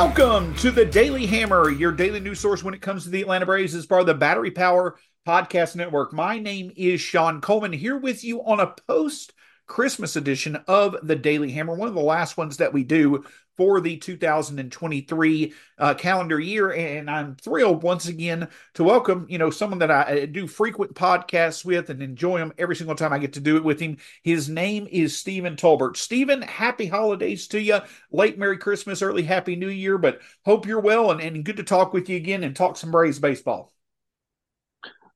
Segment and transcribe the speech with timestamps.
[0.00, 3.44] Welcome to the Daily Hammer, your daily news source when it comes to the Atlanta
[3.44, 4.96] Braves as part of the Battery Power
[5.26, 6.12] Podcast Network.
[6.12, 9.32] My name is Shawn Coleman here with you on a post
[9.66, 13.24] Christmas edition of the Daily Hammer, one of the last ones that we do
[13.58, 16.72] for the 2023 uh, calendar year.
[16.72, 21.64] And I'm thrilled once again to welcome, you know, someone that I do frequent podcasts
[21.64, 23.98] with and enjoy him every single time I get to do it with him.
[24.22, 25.96] His name is Stephen Tolbert.
[25.96, 27.80] Stephen, happy holidays to you.
[28.12, 31.64] Late Merry Christmas, early Happy New Year, but hope you're well and, and good to
[31.64, 33.72] talk with you again and talk some Braves baseball.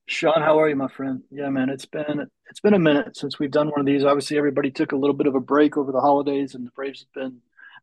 [0.06, 1.22] Shawn, how are you, my friend?
[1.30, 4.05] Yeah, man, it's been it's been a minute since we've done one of these.
[4.05, 7.00] Obviously, everybody took a little bit of a break over the holidays, and the Braves
[7.00, 7.41] have been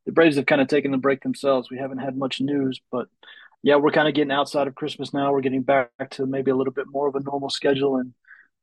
[0.09, 1.69] the Braves have kind of taken the break themselves.
[1.69, 3.09] We haven't had much news, but
[3.61, 5.31] yeah, we're kind of getting outside of Christmas now.
[5.31, 8.11] We're getting back to maybe a little bit more of a normal schedule, and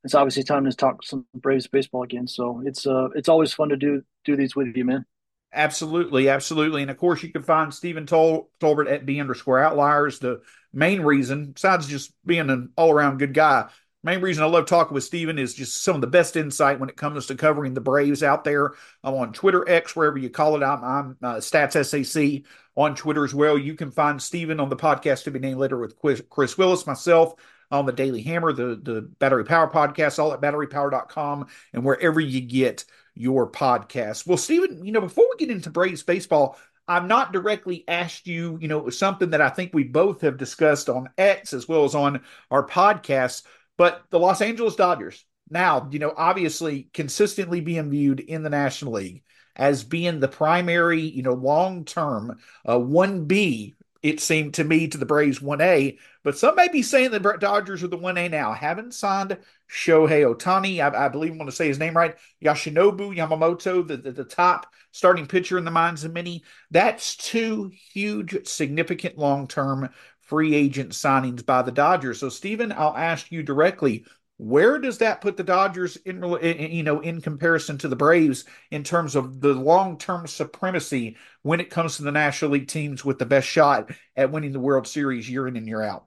[0.03, 2.27] it's obviously time to talk some Braves baseball again.
[2.27, 5.05] So it's uh it's always fun to do do these with you, man.
[5.53, 6.83] Absolutely, absolutely.
[6.83, 10.19] And of course, you can find Stephen Tol- Tolbert at B underscore outliers.
[10.19, 13.69] The main reason, besides just being an all around good guy,
[14.07, 16.89] main reason I love talking with Stephen is just some of the best insight when
[16.89, 18.73] it comes to covering the Braves out there.
[19.03, 20.65] I'm on Twitter, X, wherever you call it.
[20.65, 22.45] I'm, I'm uh, Stats SAC
[22.77, 23.59] on Twitter as well.
[23.59, 25.99] You can find Stephen on the podcast to be named later with
[26.31, 27.35] Chris Willis, myself
[27.71, 32.41] on the Daily Hammer, the, the Battery Power podcast, all at batterypower.com and wherever you
[32.41, 32.85] get
[33.15, 34.27] your podcast.
[34.27, 36.57] Well, Stephen, you know, before we get into Braves baseball,
[36.89, 40.21] I've not directly asked you, you know, it was something that I think we both
[40.21, 43.43] have discussed on X as well as on our podcast,
[43.77, 48.95] but the Los Angeles Dodgers, now, you know, obviously consistently being viewed in the National
[48.95, 49.23] League
[49.55, 53.75] as being the primary, you know, long term uh, 1B
[54.07, 55.99] it seemed to me to the Braves 1A.
[56.23, 58.53] But some may be saying the Dodgers are the 1A now.
[58.53, 59.37] Haven't signed
[59.69, 60.79] Shohei Ohtani.
[60.79, 62.15] I, I believe I want to say his name right.
[62.41, 66.45] Yoshinobu Yamamoto, the, the, the, top starting pitcher in the minds of many.
[66.71, 69.89] That's two huge, significant long term
[70.27, 72.21] free agent signings by the Dodgers.
[72.21, 74.05] So, Stephen, I'll ask you directly
[74.39, 78.85] where does that put the Dodgers in, you know, in comparison to the Braves in
[78.85, 83.25] terms of the long-term supremacy when it comes to the National League teams with the
[83.25, 86.05] best shot at winning the World Series year in and year out?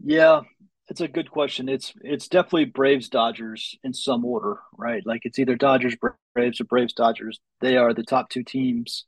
[0.00, 0.40] Yeah,
[0.88, 1.68] it's a good question.
[1.68, 5.04] It's it's definitely Braves Dodgers in some order, right?
[5.04, 5.96] Like it's either Dodgers
[6.34, 7.38] Braves or Braves Dodgers.
[7.60, 9.04] They are the top two teams.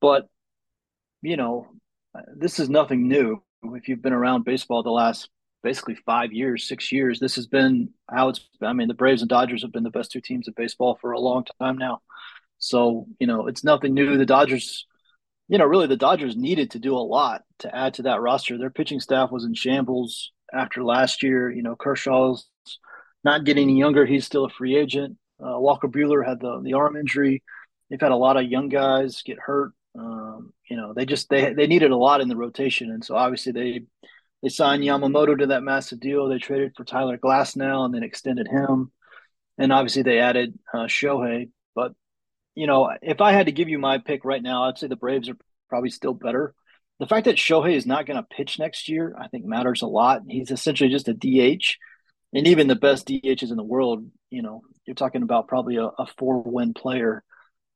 [0.00, 0.28] But
[1.22, 1.66] you know,
[2.34, 3.42] this is nothing new.
[3.62, 5.28] If you've been around baseball the last
[5.66, 7.18] basically five years, six years.
[7.18, 8.40] This has been how it's.
[8.62, 11.10] I mean, the Braves and Dodgers have been the best two teams in baseball for
[11.10, 12.02] a long time now.
[12.58, 14.16] So you know, it's nothing new.
[14.16, 14.86] The Dodgers,
[15.48, 18.56] you know, really the Dodgers needed to do a lot to add to that roster.
[18.56, 21.50] Their pitching staff was in shambles after last year.
[21.50, 22.46] You know, Kershaw's
[23.24, 24.06] not getting any younger.
[24.06, 25.18] He's still a free agent.
[25.40, 27.42] Uh, Walker Buehler had the the arm injury.
[27.90, 29.72] They've had a lot of young guys get hurt.
[30.36, 33.16] Um, you know, they just they they needed a lot in the rotation, and so
[33.16, 33.82] obviously they
[34.42, 36.28] they signed Yamamoto to that massive deal.
[36.28, 38.92] They traded for Tyler Glasnow and then extended him.
[39.58, 41.50] And obviously they added uh, Shohei.
[41.74, 41.92] But,
[42.54, 44.96] you know, if I had to give you my pick right now, I'd say the
[44.96, 45.36] Braves are
[45.68, 46.54] probably still better.
[47.00, 49.86] The fact that Shohei is not going to pitch next year, I think matters a
[49.86, 50.22] lot.
[50.28, 51.76] He's essentially just a DH.
[52.32, 55.86] And even the best DHs in the world, you know, you're talking about probably a,
[55.86, 57.24] a four win player.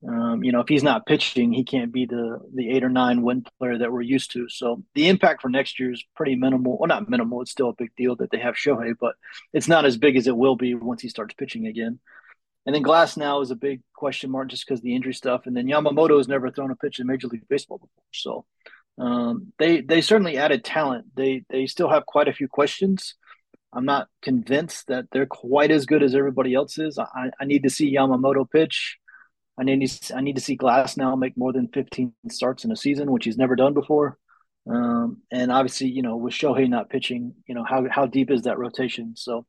[0.07, 3.23] Um, you know, if he's not pitching, he can't be the the eight or nine
[3.23, 4.49] win player that we're used to.
[4.49, 6.79] So the impact for next year is pretty minimal.
[6.79, 7.43] Well, not minimal.
[7.43, 9.15] It's still a big deal that they have Shohei, but
[9.53, 11.99] it's not as big as it will be once he starts pitching again.
[12.65, 15.43] And then Glasnow is a big question mark just because the injury stuff.
[15.47, 18.47] And then Yamamoto has never thrown a pitch in Major League Baseball before, so
[18.99, 21.07] um, they they certainly added talent.
[21.15, 23.17] They they still have quite a few questions.
[23.73, 26.99] I'm not convinced that they're quite as good as everybody else is.
[26.99, 28.99] I, I need to see Yamamoto pitch.
[29.61, 32.77] I need to, I need to see Glasnow make more than 15 starts in a
[32.77, 34.17] season, which he's never done before.
[34.69, 38.43] Um, and obviously, you know, with Shohei not pitching, you know, how how deep is
[38.43, 39.15] that rotation?
[39.17, 39.47] So,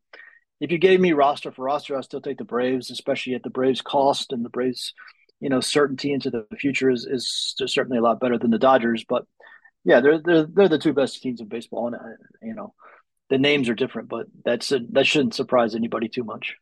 [0.60, 3.50] if you gave me roster for roster, I still take the Braves, especially at the
[3.50, 4.94] Braves' cost and the Braves,
[5.40, 9.06] you know, certainty into the future is is certainly a lot better than the Dodgers.
[9.08, 9.26] But
[9.86, 12.00] yeah, they're they're they're the two best teams in baseball, and uh,
[12.42, 12.74] you know,
[13.30, 16.56] the names are different, but that's a, that shouldn't surprise anybody too much.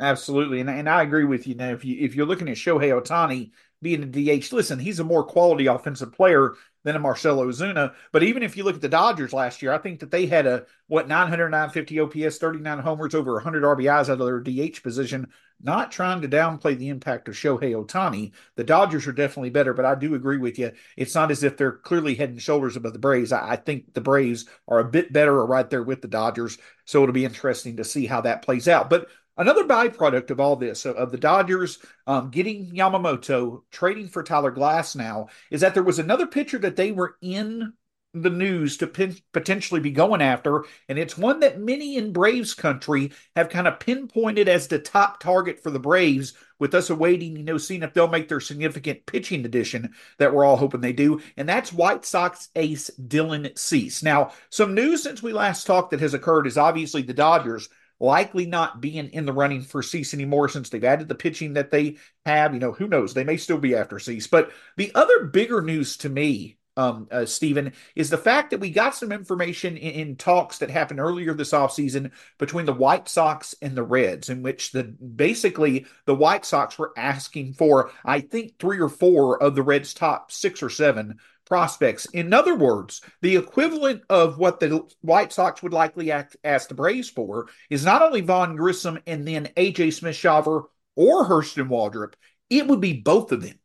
[0.00, 1.54] Absolutely, and and I agree with you.
[1.56, 3.50] Now, if you if you're looking at Shohei Ohtani
[3.82, 6.54] being a DH, listen, he's a more quality offensive player
[6.84, 7.94] than a Marcell Ozuna.
[8.12, 10.46] But even if you look at the Dodgers last year, I think that they had
[10.46, 15.26] a what 900, 950 OPS, 39 homers, over 100 RBIs out of their DH position.
[15.60, 18.30] Not trying to downplay the impact of Shohei Ohtani.
[18.54, 20.70] The Dodgers are definitely better, but I do agree with you.
[20.96, 23.32] It's not as if they're clearly head and shoulders above the Braves.
[23.32, 26.58] I, I think the Braves are a bit better right there with the Dodgers.
[26.84, 28.88] So it'll be interesting to see how that plays out.
[28.88, 29.08] But
[29.38, 35.30] Another byproduct of all this, of the Dodgers um, getting Yamamoto, trading for Tyler Glasnow,
[35.50, 37.72] is that there was another pitcher that they were in
[38.14, 38.86] the news to
[39.32, 43.78] potentially be going after, and it's one that many in Braves country have kind of
[43.78, 47.94] pinpointed as the top target for the Braves, with us awaiting, you know, seeing if
[47.94, 52.04] they'll make their significant pitching addition that we're all hoping they do, and that's White
[52.04, 54.02] Sox ace Dylan Cease.
[54.02, 57.68] Now, some news since we last talked that has occurred is obviously the Dodgers
[58.00, 61.70] likely not being in the running for Cease anymore since they've added the pitching that
[61.70, 62.54] they have.
[62.54, 63.14] You know, who knows?
[63.14, 64.26] They may still be after Cease.
[64.26, 68.70] But the other bigger news to me um, uh, Stephen, is the fact that we
[68.70, 73.52] got some information in, in, talks that happened earlier this offseason between the White Sox
[73.60, 78.60] and the Reds, in which the basically the White Sox were asking for, I think,
[78.60, 81.18] three or four of the Reds' top six or seven
[81.48, 82.06] prospects.
[82.06, 87.08] In other words, the equivalent of what the White Sox would likely ask the Braves
[87.08, 90.64] for is not only Vaughn Grissom and then AJ Smith Shawver
[90.94, 92.14] or Hurston Waldrep,
[92.50, 93.58] it would be both of them.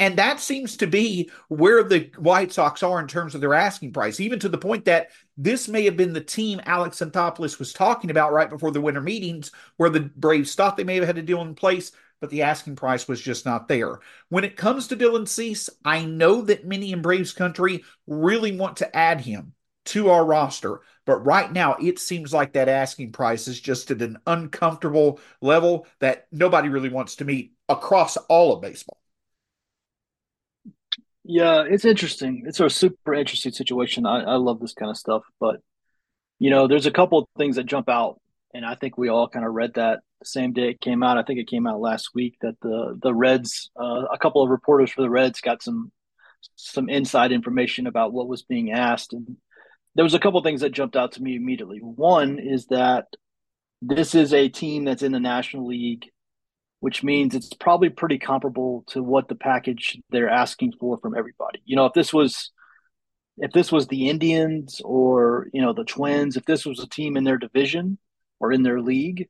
[0.00, 3.92] And that seems to be where the White Sox are in terms of their asking
[3.92, 7.72] price, even to the point that this may have been the team Alex Anthopoulos was
[7.72, 11.18] talking about right before the winter meetings, where the Braves thought they may have had
[11.18, 11.92] a deal in place,
[12.24, 13.98] but the asking price was just not there.
[14.30, 18.78] When it comes to Dylan Cease, I know that many in Braves country really want
[18.78, 19.52] to add him
[19.84, 20.80] to our roster.
[21.04, 25.86] But right now, it seems like that asking price is just at an uncomfortable level
[25.98, 28.96] that nobody really wants to meet across all of baseball.
[31.24, 32.44] Yeah, it's interesting.
[32.46, 34.06] It's a super interesting situation.
[34.06, 35.60] I, I love this kind of stuff, but
[36.38, 38.18] you know, there's a couple of things that jump out,
[38.54, 41.18] and I think we all kind of read that same day it came out.
[41.18, 44.50] I think it came out last week that the the Reds, uh, a couple of
[44.50, 45.92] reporters for the Reds, got some
[46.56, 49.36] some inside information about what was being asked, and
[49.94, 51.78] there was a couple things that jumped out to me immediately.
[51.78, 53.06] One is that
[53.82, 56.06] this is a team that's in the National League
[56.84, 61.58] which means it's probably pretty comparable to what the package they're asking for from everybody.
[61.64, 62.50] You know, if this was
[63.38, 67.16] if this was the Indians or, you know, the Twins, if this was a team
[67.16, 67.96] in their division
[68.40, 69.28] or in their league,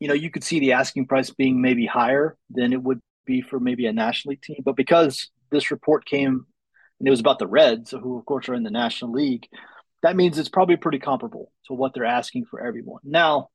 [0.00, 3.40] you know, you could see the asking price being maybe higher than it would be
[3.40, 4.62] for maybe a National League team.
[4.64, 6.46] But because this report came
[6.98, 9.46] and it was about the Reds, who of course are in the National League,
[10.02, 13.00] that means it's probably pretty comparable to what they're asking for everyone.
[13.04, 13.48] Now,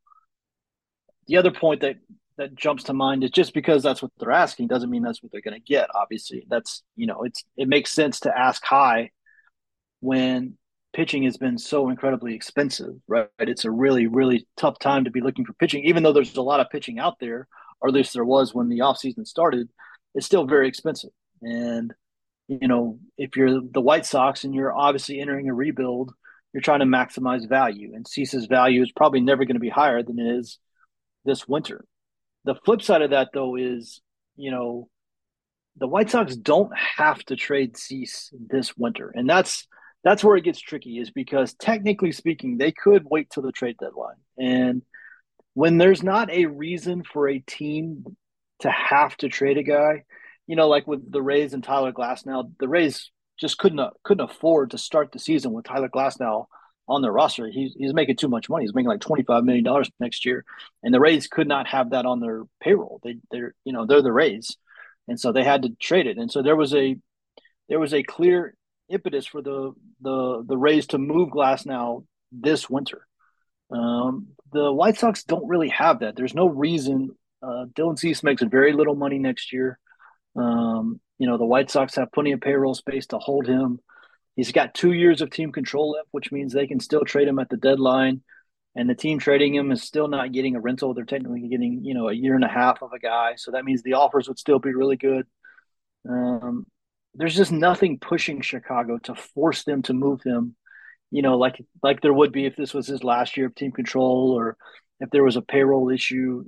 [1.27, 1.97] the other point that
[2.37, 5.31] that jumps to mind is just because that's what they're asking doesn't mean that's what
[5.31, 5.89] they're going to get.
[5.93, 9.11] Obviously, that's you know it's it makes sense to ask high
[9.99, 10.57] when
[10.97, 13.29] pitching has been so incredibly expensive, right?
[13.37, 16.41] It's a really really tough time to be looking for pitching, even though there's a
[16.41, 17.47] lot of pitching out there,
[17.79, 19.69] or at least there was when the off season started.
[20.15, 21.11] It's still very expensive,
[21.41, 21.93] and
[22.47, 26.13] you know if you're the White Sox and you're obviously entering a rebuild,
[26.51, 30.01] you're trying to maximize value, and Cease's value is probably never going to be higher
[30.01, 30.57] than it is
[31.25, 31.85] this winter.
[32.43, 34.01] The flip side of that, though, is
[34.35, 34.89] you know
[35.75, 39.67] the White Sox don't have to trade Cease this winter, and that's
[40.03, 40.99] that's where it gets tricky.
[40.99, 44.81] Is because technically speaking, they could wait till the trade deadline, and
[45.53, 48.05] when there's not a reason for a team
[48.59, 50.03] to have to trade a guy,
[50.45, 53.09] you know, like with the Rays and Tyler Glasnow, the Rays
[53.39, 56.45] just couldn't couldn't afford to start the season with Tyler Glasnow
[56.87, 57.47] on their roster.
[57.47, 58.65] He's he's making too much money.
[58.65, 60.45] He's making like twenty five million dollars next year,
[60.83, 62.99] and the Rays could not have that on their payroll.
[63.03, 64.57] They they're you know they're the Rays,
[65.07, 66.17] and so they had to trade it.
[66.17, 66.97] And so there was a
[67.69, 68.55] there was a clear
[68.89, 73.07] impetus for the the the Rays to move Glasnow this winter.
[73.71, 76.15] Um, the White Sox don't really have that.
[76.15, 77.11] There's no reason.
[77.41, 79.77] Uh, Dylan Cease makes very little money next year.
[80.35, 83.79] Um, you know the White Sox have plenty of payroll space to hold him.
[84.35, 87.39] He's got two years of team control left, which means they can still trade him
[87.39, 88.21] at the deadline.
[88.75, 90.93] And the team trading him is still not getting a rental.
[90.93, 93.33] They're technically getting, you know, a year and a half of a guy.
[93.35, 95.25] So that means the offers would still be really good.
[96.07, 96.67] Um,
[97.17, 100.55] there's just nothing pushing Chicago to force them to move him,
[101.11, 103.71] you know, like like there would be if this was his last year of team
[103.71, 104.55] control or
[104.99, 106.45] if there was a payroll issue.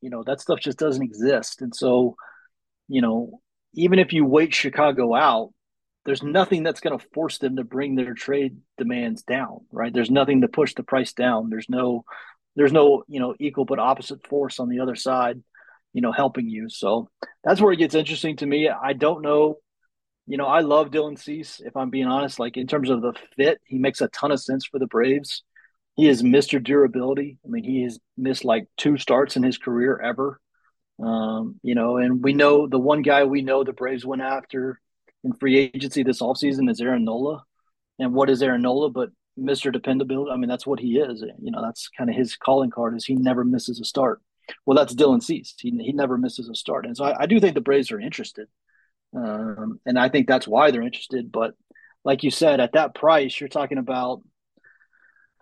[0.00, 1.62] You know, that stuff just doesn't exist.
[1.62, 2.16] And so,
[2.88, 3.40] you know,
[3.74, 5.52] even if you wait Chicago out,
[6.04, 9.92] there's nothing that's going to force them to bring their trade demands down, right?
[9.92, 11.50] There's nothing to push the price down.
[11.50, 12.04] There's no,
[12.56, 15.42] there's no, you know, equal but opposite force on the other side,
[15.92, 16.68] you know, helping you.
[16.68, 17.10] So
[17.44, 18.68] that's where it gets interesting to me.
[18.68, 19.58] I don't know,
[20.26, 22.38] you know, I love Dylan Cease, if I'm being honest.
[22.38, 25.42] Like in terms of the fit, he makes a ton of sense for the Braves.
[25.96, 26.62] He is Mr.
[26.62, 27.38] Durability.
[27.44, 30.40] I mean, he has missed like two starts in his career ever.
[31.02, 34.80] Um, you know, and we know the one guy we know the Braves went after
[35.24, 37.44] in free agency this offseason is Aaron Nola.
[37.98, 39.72] And what is Aaron Nola but Mr.
[39.72, 40.30] Dependability?
[40.30, 41.22] I mean, that's what he is.
[41.40, 44.20] You know, that's kind of his calling card is he never misses a start.
[44.66, 45.54] Well, that's Dylan Cease.
[45.58, 48.00] He he never misses a start, and so I, I do think the Braves are
[48.00, 48.48] interested,
[49.14, 51.30] um, and I think that's why they're interested.
[51.32, 51.54] But
[52.04, 54.22] like you said, at that price, you're talking about.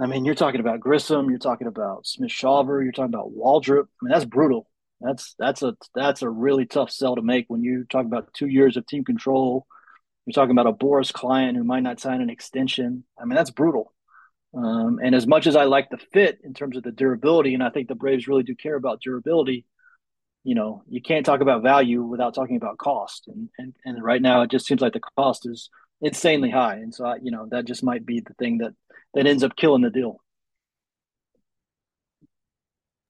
[0.00, 3.82] I mean, you're talking about Grissom, you're talking about Smith Shawver, you're talking about Waldrep.
[3.82, 4.68] I mean, that's brutal.
[5.00, 8.46] That's that's a that's a really tough sell to make when you talk about two
[8.46, 9.66] years of team control.
[10.24, 13.04] You're talking about a Boras client who might not sign an extension.
[13.20, 13.92] I mean, that's brutal.
[14.54, 17.62] Um, and as much as I like the fit in terms of the durability, and
[17.62, 19.66] I think the Braves really do care about durability,
[20.48, 23.28] you know, you can't talk about value without talking about cost.
[23.28, 25.68] And and, and right now, it just seems like the cost is
[26.00, 26.76] insanely high.
[26.76, 28.72] And so, I, you know, that just might be the thing that
[29.12, 30.16] that ends up killing the deal.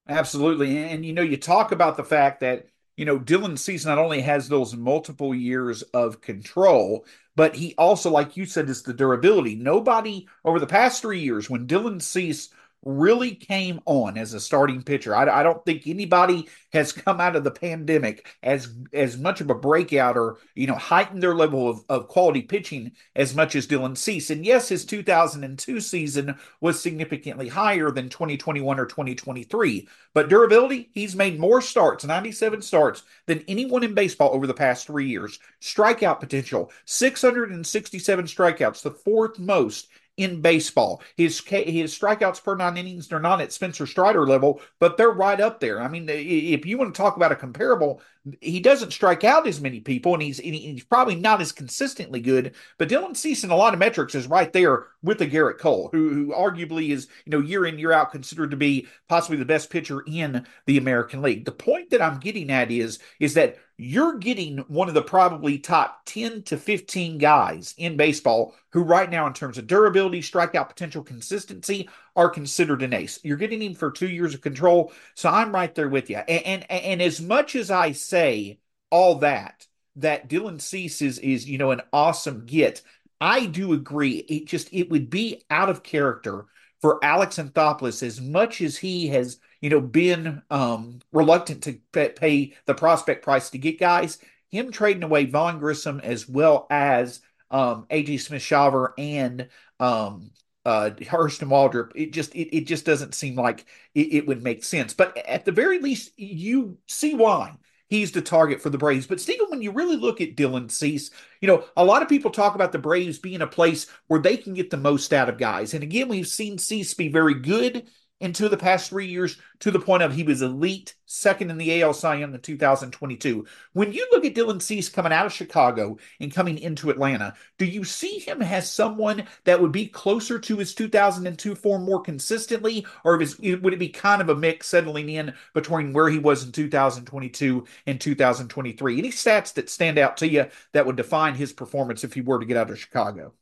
[0.09, 0.77] Absolutely.
[0.77, 2.67] And, you know, you talk about the fact that,
[2.97, 7.05] you know, Dylan Cease not only has those multiple years of control,
[7.37, 9.55] but he also, like you said, is the durability.
[9.55, 12.49] Nobody over the past three years, when Dylan Cease
[12.83, 15.15] really came on as a starting pitcher.
[15.15, 19.49] I, I, don't think anybody has come out of the pandemic as as much of
[19.49, 23.67] a breakout or you know heightened their level of, of quality pitching as much as
[23.67, 24.29] Dylan Cease.
[24.29, 29.87] And yes, his 2002 season was significantly higher than 2021 or 2023.
[30.13, 34.87] But durability, he's made more starts, 97 starts, than anyone in baseball over the past
[34.87, 35.39] three years.
[35.61, 41.01] Strikeout potential, 667 strikeouts, the fourth most in baseball.
[41.15, 45.39] His his strikeouts per nine innings they're not at Spencer Strider level, but they're right
[45.39, 45.81] up there.
[45.81, 48.01] I mean, if you want to talk about a comparable,
[48.41, 52.55] he doesn't strike out as many people, and he's he's probably not as consistently good.
[52.77, 55.89] But Dylan Cease in a lot of metrics is right there with the Gerrit Cole,
[55.91, 59.45] who who arguably is you know year in year out considered to be possibly the
[59.45, 61.45] best pitcher in the American League.
[61.45, 65.57] The point that I'm getting at is is that you're getting one of the probably
[65.57, 70.67] top 10 to 15 guys in baseball who right now in terms of durability strikeout
[70.67, 71.87] potential consistency
[72.19, 73.19] are considered an ace.
[73.23, 74.91] You're getting him for two years of control.
[75.15, 78.59] So i'm right there with you and and, and as much as i say
[78.91, 82.81] all that that dylan cease is is you know an awesome get
[83.21, 84.17] i do agree.
[84.17, 86.45] It just it would be out of character
[86.81, 92.53] for alex anthopoulos as much as he has you know, been um, reluctant to pay
[92.65, 94.17] the prospect price to get guys.
[94.49, 97.21] Him trading away Vaughn Grissom as well as
[97.51, 99.49] um, AJ Smith Shawver and
[99.79, 100.31] um,
[100.65, 104.63] uh, Hurston Waldrep, it just it, it just doesn't seem like it, it, would make
[104.63, 104.93] sense.
[104.93, 107.55] But at the very least, you see why
[107.87, 109.07] he's the target for the Braves.
[109.07, 111.11] But Stephen, when you really look at Dylan Cease,
[111.41, 114.37] you know, a lot of people talk about the Braves being a place where they
[114.37, 115.73] can get the most out of guys.
[115.73, 117.87] And again, we've seen Cease be very good
[118.19, 121.49] in two of the past three years to the point of he was elite, second
[121.49, 123.45] in the AL Cy Young in 2022.
[123.73, 127.65] When you look at Dylan Cease coming out of Chicago and coming into Atlanta, do
[127.65, 132.85] you see him as someone that would be closer to his 2002 form more consistently,
[133.03, 136.43] or is, would it be kind of a mix settling in between where he was
[136.43, 138.97] in 2022 and 2023?
[138.97, 142.39] Any stats that stand out to you that would define his performance if he were
[142.39, 143.33] to get out of Chicago?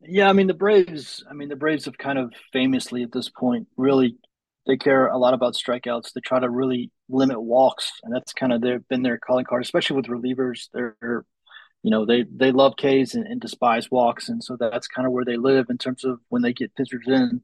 [0.00, 1.24] Yeah, I mean the Braves.
[1.28, 4.16] I mean the Braves have kind of famously at this point really
[4.66, 6.12] they care a lot about strikeouts.
[6.12, 9.62] They try to really limit walks, and that's kind of their been their calling card,
[9.62, 10.68] especially with relievers.
[10.72, 11.24] They're
[11.82, 15.12] you know they they love Ks and, and despise walks, and so that's kind of
[15.12, 17.42] where they live in terms of when they get pitchers in,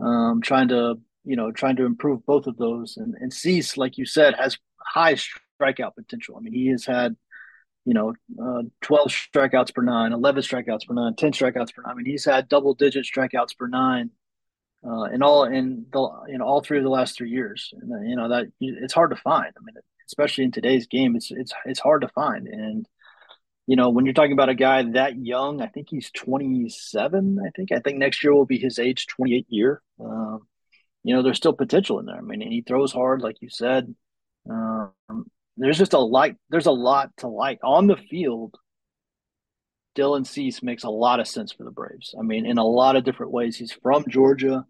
[0.00, 2.96] um, trying to you know trying to improve both of those.
[2.96, 6.36] And and Cease, like you said, has high strikeout potential.
[6.36, 7.16] I mean he has had
[7.86, 8.12] you know,
[8.42, 11.92] uh, 12 strikeouts per nine, 11 strikeouts per nine, 10 strikeouts per nine.
[11.92, 14.10] I mean, he's had double digit strikeouts per nine
[14.84, 17.72] uh, in all in the in all three of the last three years.
[17.80, 19.52] And uh, you know that it's hard to find.
[19.56, 19.76] I mean,
[20.06, 22.48] especially in today's game, it's it's it's hard to find.
[22.48, 22.86] And
[23.68, 27.38] you know, when you're talking about a guy that young, I think he's 27.
[27.44, 29.80] I think I think next year will be his age 28 year.
[30.00, 30.46] Um,
[31.04, 32.18] you know, there's still potential in there.
[32.18, 33.94] I mean, he throws hard, like you said.
[34.50, 34.92] Um,
[35.56, 38.56] there's just a like there's a lot to like on the field.
[39.96, 42.14] Dylan Cease makes a lot of sense for the Braves.
[42.18, 43.56] I mean, in a lot of different ways.
[43.56, 44.66] He's from Georgia.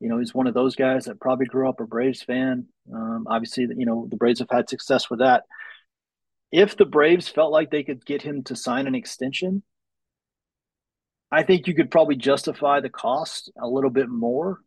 [0.00, 2.66] You know, he's one of those guys that probably grew up a Braves fan.
[2.92, 5.44] Um, obviously, you know, the Braves have had success with that.
[6.50, 9.62] If the Braves felt like they could get him to sign an extension,
[11.30, 14.60] I think you could probably justify the cost a little bit more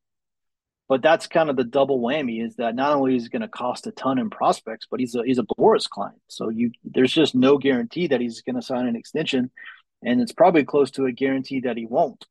[0.90, 3.48] but that's kind of the double whammy is that not only is he going to
[3.48, 6.22] cost a ton in prospects, but he's a he's a Boras client.
[6.28, 9.52] So you there's just no guarantee that he's going to sign an extension,
[10.02, 12.26] and it's probably close to a guarantee that he won't.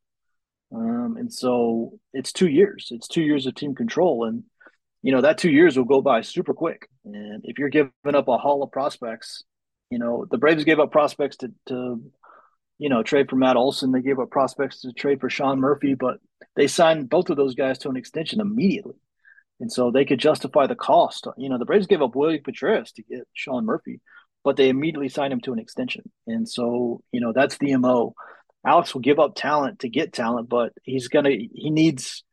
[0.75, 2.89] Um, and so it's two years.
[2.91, 4.45] It's two years of team control, and
[5.03, 6.89] you know that two years will go by super quick.
[7.05, 9.45] And if you're giving up a haul of prospects,
[9.91, 12.03] you know the Braves gave up prospects to to
[12.79, 13.93] you know, trade for Matt Olson.
[13.93, 16.19] They gave up prospects to trade for Sean Murphy, but
[16.57, 18.97] they signed both of those guys to an extension immediately.
[19.61, 21.27] And so they could justify the cost.
[21.37, 24.01] You know, the Braves gave up Willie Contreras to get Sean Murphy,
[24.45, 26.11] but they immediately signed him to an extension.
[26.27, 28.15] And so, you know, that's the MO.
[28.67, 32.25] Alex will give up talent to get talent, but he's gonna he needs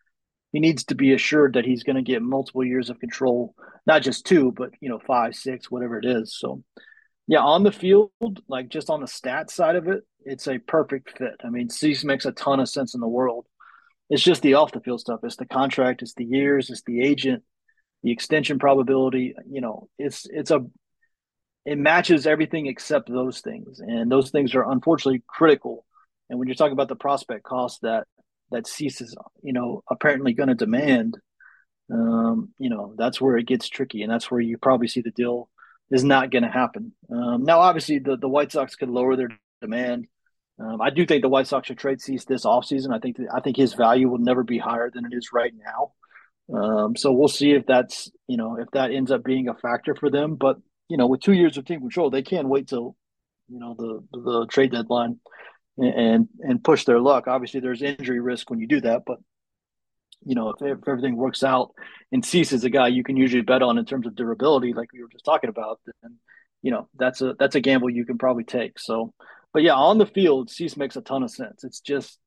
[0.52, 4.26] he needs to be assured that he's gonna get multiple years of control, not just
[4.26, 6.36] two, but you know, five, six, whatever it is.
[6.38, 6.64] So
[7.28, 8.12] yeah, on the field,
[8.48, 11.36] like just on the stats side of it, it's a perfect fit.
[11.44, 13.46] I mean, Cease makes a ton of sense in the world.
[14.10, 15.22] It's just the off the field stuff.
[15.24, 17.44] It's the contract, it's the years, it's the agent,
[18.04, 19.36] the extension probability.
[19.50, 20.66] You know, it's it's a
[21.66, 25.86] it matches everything except those things, and those things are unfortunately critical.
[26.30, 28.06] And when you're talking about the prospect cost that
[28.52, 31.18] that Cease is, you know, apparently going to demand,
[31.92, 35.12] um, you know, that's where it gets tricky, and that's where you probably see the
[35.12, 35.50] deal
[35.92, 36.94] is not going to happen.
[37.12, 39.30] Um, now, obviously, the, the White Sox could lower their
[39.62, 40.08] demand.
[40.60, 42.94] Um, I do think the White Sox should trade Cease this offseason.
[42.94, 45.94] I think I think his value will never be higher than it is right now.
[46.56, 49.96] Um, so we'll see if that's you know if that ends up being a factor
[49.96, 50.36] for them.
[50.36, 50.58] But
[50.90, 52.96] you know, with two years of team control, they can't wait till
[53.50, 55.20] you know the the trade deadline
[55.78, 57.28] and and push their luck.
[57.28, 59.18] Obviously, there's injury risk when you do that, but
[60.26, 61.72] you know, if, if everything works out
[62.12, 64.92] and Cease is a guy you can usually bet on in terms of durability, like
[64.94, 66.18] we were just talking about, then
[66.62, 68.80] you know that's a that's a gamble you can probably take.
[68.80, 69.14] So,
[69.54, 71.64] but yeah, on the field, Cease makes a ton of sense.
[71.64, 72.20] It's just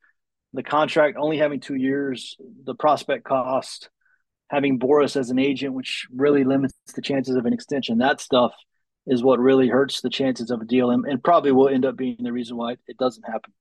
[0.52, 3.90] the contract only having two years, the prospect cost,
[4.48, 7.98] having Boras as an agent, which really limits the chances of an extension.
[7.98, 8.52] That stuff
[9.06, 11.96] is what really hurts the chances of a deal, and, and probably will end up
[11.96, 13.52] being the reason why it doesn't happen.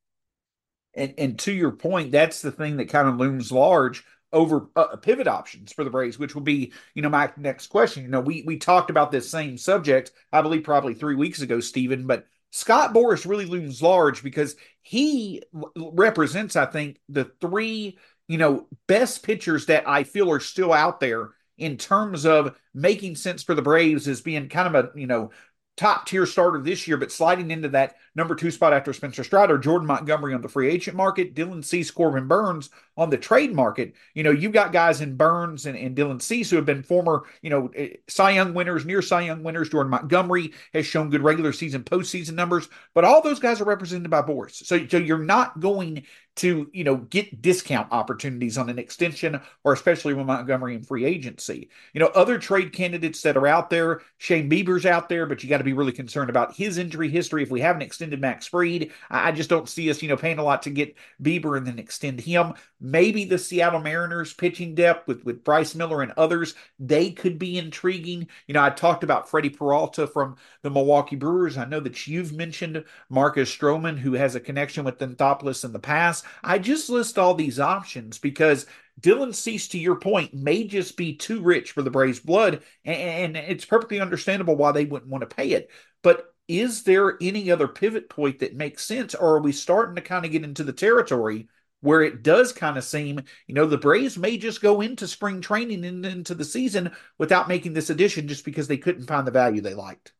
[0.95, 4.95] And, and to your point, that's the thing that kind of looms large over uh,
[4.97, 8.03] pivot options for the Braves, which will be, you know, my next question.
[8.03, 11.59] You know, we we talked about this same subject, I believe, probably three weeks ago,
[11.59, 12.07] Stephen.
[12.07, 15.43] But Scott Boras really looms large because he
[15.75, 17.97] represents, I think, the three,
[18.29, 23.17] you know, best pitchers that I feel are still out there in terms of making
[23.17, 25.31] sense for the Braves as being kind of a, you know,
[25.75, 29.57] top tier starter this year, but sliding into that number two spot after Spencer Strider,
[29.57, 33.93] Jordan Montgomery on the free agent market, Dylan Cease, Corbin Burnes on the trade market.
[34.13, 37.23] You know, you've got guys in Burnes and, and Dylan Cease who have been former,
[37.41, 39.69] you know, eh, Cy Young winners, near Cy Young winners.
[39.69, 44.09] Jordan Montgomery has shown good regular season, postseason numbers, but all those guys are represented
[44.09, 44.65] by Boras.
[44.65, 46.03] So, so you're not going
[46.35, 51.05] to you know get discount opportunities on an extension or especially with Montgomery in free
[51.05, 51.69] agency.
[51.93, 55.49] You know, other trade candidates that are out there, Shane Bieber's out there, but you
[55.49, 57.43] got to be really concerned about his injury history.
[57.43, 60.43] If we haven't extended Max Fried, I just don't see us, you know, paying a
[60.43, 62.53] lot to get Bieber and then extend him.
[62.85, 67.57] Maybe the Seattle Mariners pitching depth with with Bryce Miller and others, they could be
[67.57, 68.27] intriguing.
[68.45, 71.57] You know, I talked about Freddie Peralta from the Milwaukee Brewers.
[71.57, 75.79] I know that you've mentioned Marcus Stroman, who has a connection with Anthopoulos in the
[75.79, 76.25] past.
[76.43, 78.67] I just list all these options because
[79.01, 83.35] Dylan Cease, to your point, may just be too rich for the Braves' blood, and
[83.35, 85.71] it's perfectly understandable why they wouldn't want to pay it.
[86.03, 90.01] But is there any other pivot point that makes sense, or are we starting to
[90.01, 91.47] kind of get into the territory
[91.85, 95.39] where it does kind of seem, you know, the Braves may just go into spring
[95.39, 99.31] training and into the season without making this addition just because they couldn't find the
[99.31, 100.11] value they liked?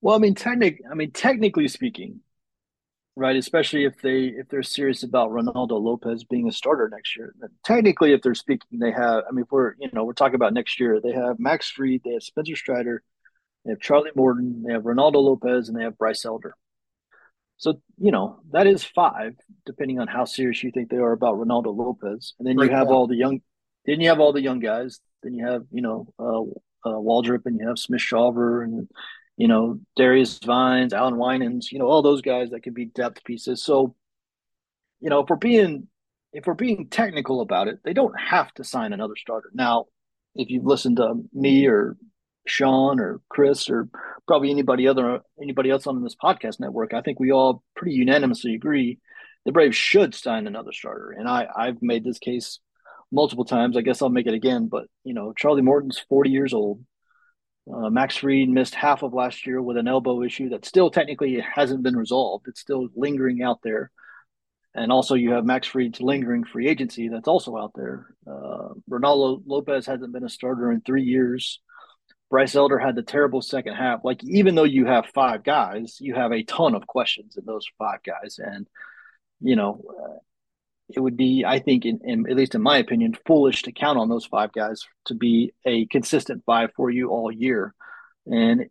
[0.00, 2.20] Well, I mean, technic, I mean, technically speaking,
[3.14, 3.36] right?
[3.36, 7.34] Especially if they if they're serious about Reynaldo Lopez being a starter next year.
[7.64, 9.22] Technically, if they're speaking, they have.
[9.28, 12.14] I mean, we're you know we're talking about next year, they have Max Fried, they
[12.14, 13.04] have Spencer Strider,
[13.64, 16.56] they have Charlie Morton, they have Reynaldo Lopez, and they have Bryce Elder.
[17.56, 21.36] So you know that is five, depending on how serious you think they are about
[21.36, 22.34] Reynaldo Lopez.
[22.38, 23.40] And then you have all the young.
[23.86, 25.00] Then you have all the young guys.
[25.22, 28.88] Then you have you know uh, uh, Waldrep, and you have Smith Shawver, and
[29.36, 33.24] you know, Darius Vines, Allan Winans, you know, all those guys that could be depth
[33.24, 33.62] pieces.
[33.62, 33.94] So,
[35.00, 35.88] you know, if we're being
[36.32, 39.50] if we're being technical about it, they don't have to sign another starter.
[39.54, 39.86] Now,
[40.34, 41.96] if you've listened to me or
[42.46, 43.88] Shawn or Chris or
[44.26, 48.54] probably anybody other anybody else on this podcast network, I think we all pretty unanimously
[48.54, 48.98] agree
[49.44, 51.10] the Braves should sign another starter.
[51.10, 52.60] And I I've made this case
[53.12, 53.76] multiple times.
[53.76, 54.68] I guess I'll make it again.
[54.68, 56.84] But you know, Charlie Morton's forty years old.
[57.72, 61.40] Uh, Max Fried missed half of last year with an elbow issue that still technically
[61.40, 62.46] hasn't been resolved.
[62.46, 63.90] It's still lingering out there.
[64.74, 68.06] And also, you have Max Fried's lingering free agency that's also out there.
[68.26, 71.60] Uh, Reynaldo Lopez hasn't been a starter in three years.
[72.34, 74.00] Bryce Elder had the terrible second half.
[74.02, 77.64] Like, even though you have five guys, you have a ton of questions in those
[77.78, 78.40] five guys.
[78.42, 78.66] And,
[79.40, 80.18] you know, uh,
[80.88, 84.00] it would be, I think, in, in, at least in my opinion, foolish to count
[84.00, 87.72] on those five guys to be a consistent five for you all year.
[88.26, 88.66] And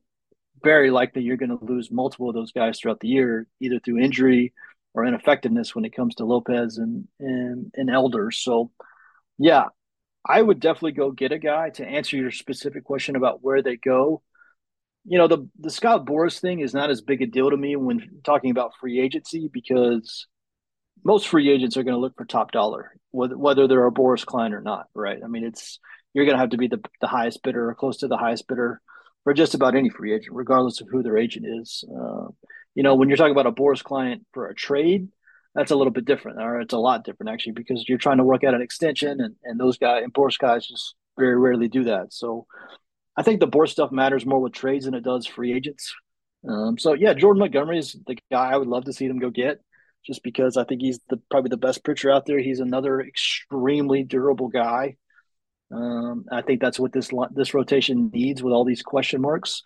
[0.62, 4.00] very likely you're going to lose multiple of those guys throughout the year, either through
[4.00, 4.52] injury
[4.94, 8.30] or ineffectiveness when it comes to Lopez and and, and Elder.
[8.30, 8.72] So,
[9.38, 9.68] yeah,
[10.26, 13.76] I would definitely go get a guy to answer your specific question about where they
[13.76, 14.22] go.
[15.06, 17.76] You know, the the Scott Boras thing is not as big a deal to me
[17.76, 20.28] when talking about free agency because
[21.04, 24.56] most free agents are going to look for top dollar, whether they're a Boras client
[24.56, 25.20] or not, right?
[25.24, 25.80] I mean, it's
[26.14, 28.48] you're going to have to be the the highest bidder or close to the highest
[28.48, 28.82] bidder
[29.26, 31.84] for just about any free agent, regardless of who their agent is.
[31.90, 32.28] Uh,
[32.76, 35.10] you know, when you're talking about a Boras client for a trade,
[35.56, 38.24] that's a little bit different, or it's a lot different actually, because you're trying to
[38.24, 41.84] work out an extension, and and those guys and Boras guys just very rarely do
[41.86, 42.12] that.
[42.12, 42.48] So,
[43.16, 45.94] I think the Boras stuff matters more with trades than it does free agents.
[46.48, 49.30] Um, so yeah, Jordan Montgomery is the guy I would love to see them go
[49.30, 49.62] get,
[50.06, 52.40] just because I think he's the probably the best pitcher out there.
[52.40, 54.98] He's another extremely durable guy.
[55.72, 59.64] Um, I think that's what this this rotation needs with all these question marks.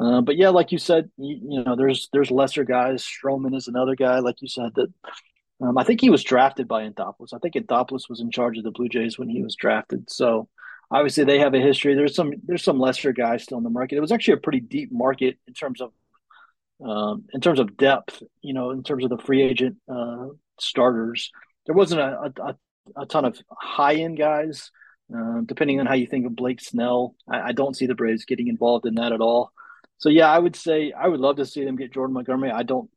[0.00, 3.04] Uh, but yeah, like you said, you, you, know, there's there's lesser guys.
[3.04, 4.92] Stroman is another guy, like you said, that
[5.60, 7.32] um, I think he was drafted by Anthopoulos.
[7.34, 10.08] I think Anthopoulos was in charge of the Blue Jays when he was drafted.
[10.08, 10.48] So
[10.90, 11.94] obviously they have a history.
[11.94, 13.96] There's some there's some lesser guys still in the market.
[13.96, 15.92] It was actually a pretty deep market in terms of
[16.84, 18.22] um, in terms of depth.
[18.40, 20.28] You know, in terms of the free agent uh,
[20.60, 21.32] starters,
[21.66, 22.56] there wasn't a, a,
[22.96, 24.70] a ton of high end guys.
[25.14, 28.26] Uh, depending on how you think of Blake Snell, I, I don't see the Braves
[28.26, 29.52] getting involved in that at all.
[29.98, 32.50] So yeah, I would say I would love to see them get Jordan Montgomery.
[32.50, 32.90] I don't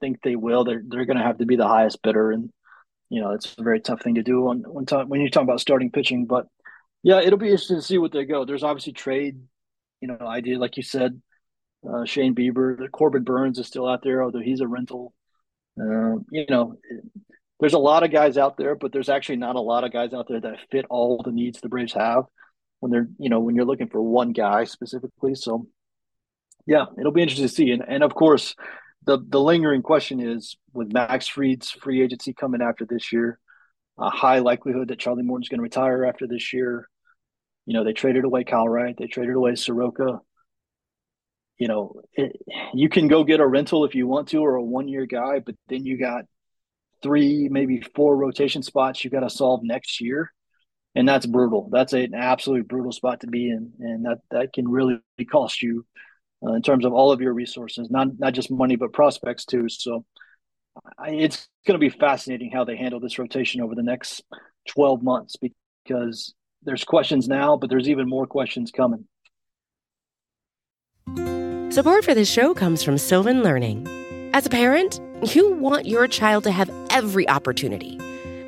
[0.00, 0.64] think they will.
[0.64, 2.50] They're they're going to have to be the highest bidder, and
[3.10, 5.60] you know it's a very tough thing to do when when, when you're talking about
[5.60, 6.26] starting pitching.
[6.26, 6.46] But
[7.02, 8.44] yeah, it'll be interesting to see what they go.
[8.44, 9.38] There's obviously trade,
[10.00, 11.20] you know, idea like you said.
[11.88, 15.14] Uh, Shane Bieber, Corbin Burnes is still out there, although he's a rental.
[15.80, 16.74] Uh, you know,
[17.60, 20.12] there's a lot of guys out there, but there's actually not a lot of guys
[20.12, 22.24] out there that fit all the needs the Braves have
[22.80, 25.34] when they're, you know, when you're looking for one guy specifically.
[25.34, 25.68] So
[26.66, 27.70] yeah, it'll be interesting to see.
[27.70, 28.54] And and of course,
[29.04, 33.38] the the lingering question is with Max Fried's free agency coming after this year,
[33.98, 36.88] a high likelihood that Charlie Morton's going to retire after this year.
[37.66, 40.20] You know, they traded away Kyle Wright, they traded away Soroka.
[41.58, 42.36] You know, it,
[42.74, 45.38] you can go get a rental if you want to or a one year guy,
[45.38, 46.24] but then you got
[47.02, 50.32] three, maybe four rotation spots you got to solve next year.
[50.94, 51.68] And that's brutal.
[51.70, 53.72] That's an absolutely brutal spot to be in.
[53.80, 54.98] And that, that can really
[55.30, 55.86] cost you
[56.46, 59.68] uh, in terms of all of your resources, not not just money but prospects too.
[59.68, 60.04] So
[60.98, 64.22] I, it's going to be fascinating how they handle this rotation over the next
[64.68, 69.06] 12 months because there's questions now, but there's even more questions coming.
[71.72, 73.86] Support for this show comes from Sylvan Learning.
[74.32, 75.00] As a parent,
[75.34, 77.98] you want your child to have every opportunity,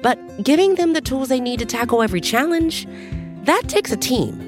[0.02, 2.86] but giving them the tools they need to tackle every challenge,
[3.44, 4.47] that takes a team.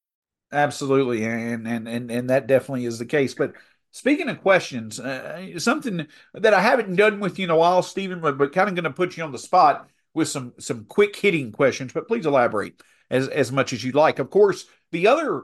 [0.51, 3.33] Absolutely, and and and and that definitely is the case.
[3.33, 3.53] But
[3.91, 8.19] speaking of questions, uh, something that I haven't done with you in a while, Stephen,
[8.19, 11.15] but, but kind of going to put you on the spot with some some quick
[11.15, 11.93] hitting questions.
[11.93, 14.19] But please elaborate as as much as you'd like.
[14.19, 15.43] Of course, the other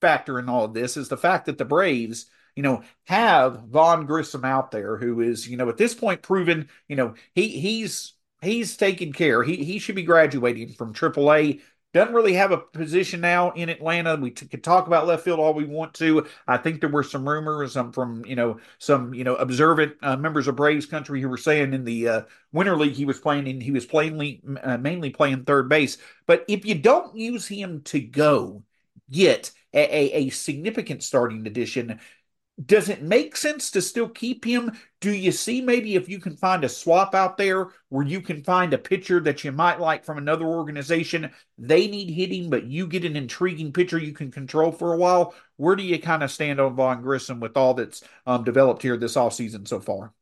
[0.00, 4.06] factor in all of this is the fact that the Braves, you know, have Vaughn
[4.06, 8.12] Grissom out there, who is, you know, at this point proven, you know, he he's
[8.42, 9.42] he's taken care.
[9.42, 11.60] He he should be graduating from AAA
[11.92, 14.16] doesn't really have a position now in Atlanta.
[14.16, 16.26] We t- could talk about left field all we want to.
[16.46, 20.16] I think there were some rumors um, from you know some you know observant uh,
[20.16, 22.22] members of Braves country who were saying in the uh,
[22.52, 25.96] winter league he was playing and he was plainly uh, mainly playing third base.
[26.26, 28.62] But if you don't use him to go
[29.10, 32.00] get a, a, a significant starting addition,
[32.64, 34.72] does it make sense to still keep him?
[35.00, 38.42] Do you see maybe if you can find a swap out there where you can
[38.42, 41.30] find a pitcher that you might like from another organization?
[41.58, 45.34] They need hitting, but you get an intriguing pitcher you can control for a while.
[45.56, 48.96] Where do you kind of stand on Vaughn Grissom with all that's um, developed here
[48.96, 50.14] this off season so far?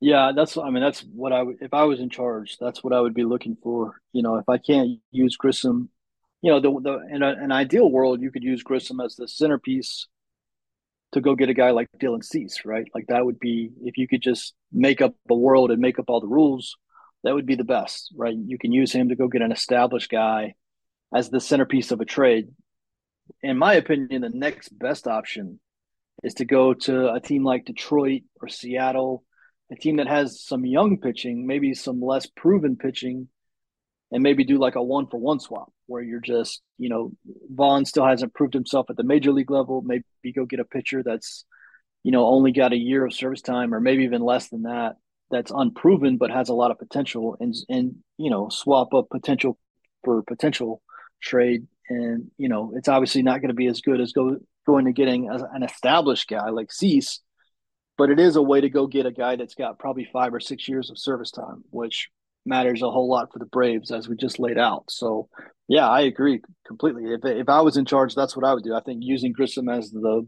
[0.00, 2.92] Yeah, that's I mean that's what I would if I was in charge, that's what
[2.92, 4.00] I would be looking for.
[4.12, 5.88] You know, if I can't use Grissom,
[6.42, 9.28] you know, the the in a, an ideal world you could use Grissom as the
[9.28, 10.06] centerpiece
[11.14, 12.86] to go get a guy like Dylan Cease, right?
[12.94, 16.06] Like that would be if you could just make up the world and make up
[16.08, 16.76] all the rules,
[17.22, 18.36] that would be the best, right?
[18.36, 20.54] You can use him to go get an established guy
[21.14, 22.48] as the centerpiece of a trade.
[23.42, 25.60] In my opinion, the next best option
[26.24, 29.22] is to go to a team like Detroit or Seattle,
[29.70, 33.28] a team that has some young pitching, maybe some less proven pitching,
[34.14, 37.10] and maybe do like a one for one swap where you're just, you know,
[37.52, 39.82] Vaughn still hasn't proved himself at the major league level.
[39.82, 41.44] Maybe go get a pitcher that's,
[42.04, 44.94] you know, only got a year of service time or maybe even less than that,
[45.32, 49.58] that's unproven but has a lot of potential and and you know, swap up potential
[50.04, 50.80] for potential
[51.20, 51.66] trade.
[51.88, 54.92] And, you know, it's obviously not going to be as good as go going to
[54.92, 57.18] getting an established guy like Cease,
[57.98, 60.40] but it is a way to go get a guy that's got probably five or
[60.40, 62.10] six years of service time, which
[62.46, 64.84] matters a whole lot for the Braves as we just laid out.
[64.90, 65.28] So
[65.68, 67.04] yeah, I agree completely.
[67.04, 68.74] If if I was in charge, that's what I would do.
[68.74, 70.26] I think using Grissom as the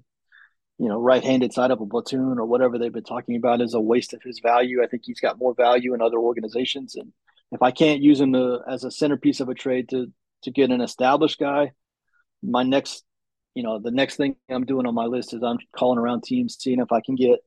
[0.78, 3.80] you know right-handed side of a platoon or whatever they've been talking about is a
[3.80, 4.82] waste of his value.
[4.82, 7.12] I think he's got more value in other organizations, and
[7.52, 10.70] if I can't use him to, as a centerpiece of a trade to to get
[10.70, 11.72] an established guy,
[12.42, 13.04] my next
[13.54, 16.56] you know the next thing I'm doing on my list is I'm calling around teams,
[16.58, 17.40] seeing if I can get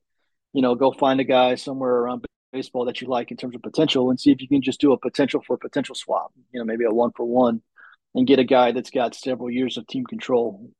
[0.54, 3.62] you know go find a guy somewhere around baseball that you like in terms of
[3.62, 6.32] potential, and see if you can just do a potential for potential swap.
[6.52, 7.62] You know, maybe a one for one
[8.16, 10.72] and get a guy that's got several years of team control.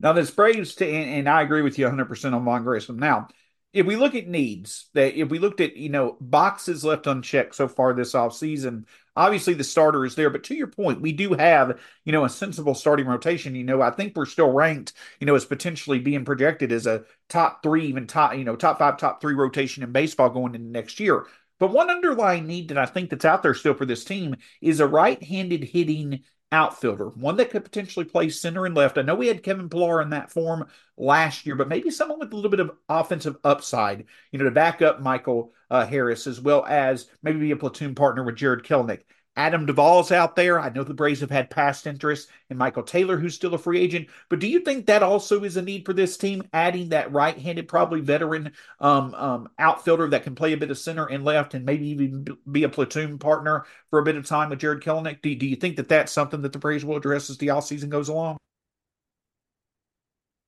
[0.00, 2.98] Now, this Braves, to, and, I agree with you 100% on Vaughn Grissom.
[2.98, 3.28] Now,
[3.72, 7.54] if we look at needs, that if we looked at, you know, boxes left unchecked
[7.54, 8.84] so far this offseason,
[9.16, 10.28] obviously the starter is there.
[10.28, 13.54] But to your point, we do have, you know, a sensible starting rotation.
[13.54, 17.04] You know, I think we're still ranked, you know, as potentially being projected as a
[17.30, 20.70] top three, even top, you know, top five, top three rotation in baseball going into
[20.70, 21.26] next year.
[21.58, 24.80] But one underlying need that I think that's out there still for this team is
[24.80, 28.98] a right-handed hitting outfielder, one that could potentially play center and left.
[28.98, 32.32] I know we had Kevin Pillar in that form last year, but maybe someone with
[32.32, 36.40] a little bit of offensive upside, you know, to back up Michael uh, Harris as
[36.40, 39.00] well as maybe be a platoon partner with Jarred Kelenic.
[39.34, 40.60] Adam Duvall's out there.
[40.60, 43.80] I know the Braves have had past interest in Michael Taylor, who's still a free
[43.80, 44.08] agent.
[44.28, 47.66] But do you think that also is a need for this team, adding that right-handed,
[47.66, 51.64] probably veteran um, um, outfielder that can play a bit of center and left, and
[51.64, 55.22] maybe even be a platoon partner for a bit of time with Jarred Kelenic?
[55.22, 57.88] Do, do you think that that's something that the Braves will address as the offseason
[57.88, 58.36] goes along?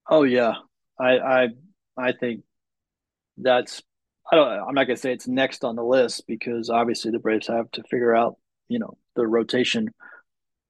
[0.06, 0.52] Oh yeah,
[1.00, 1.48] I I
[1.96, 2.44] I think
[3.38, 3.82] that's
[4.30, 7.46] I don't I'm not gonna say it's next on the list because obviously the Braves
[7.46, 8.36] have to figure out
[8.74, 9.88] you know the rotation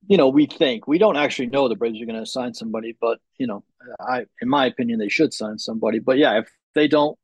[0.06, 2.94] you know we think we don't actually know the braves are going to sign somebody
[3.00, 3.64] but you know
[3.98, 5.98] i in my opinion they should sign somebody.
[5.98, 7.18] But yeah if they don't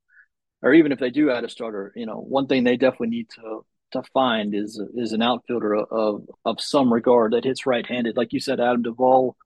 [0.62, 3.28] or even if they do add a starter you know one thing they definitely need
[3.34, 8.16] to to find is is an outfielder of of some regard that hits right-handed.
[8.16, 9.36] Like you said adam duvall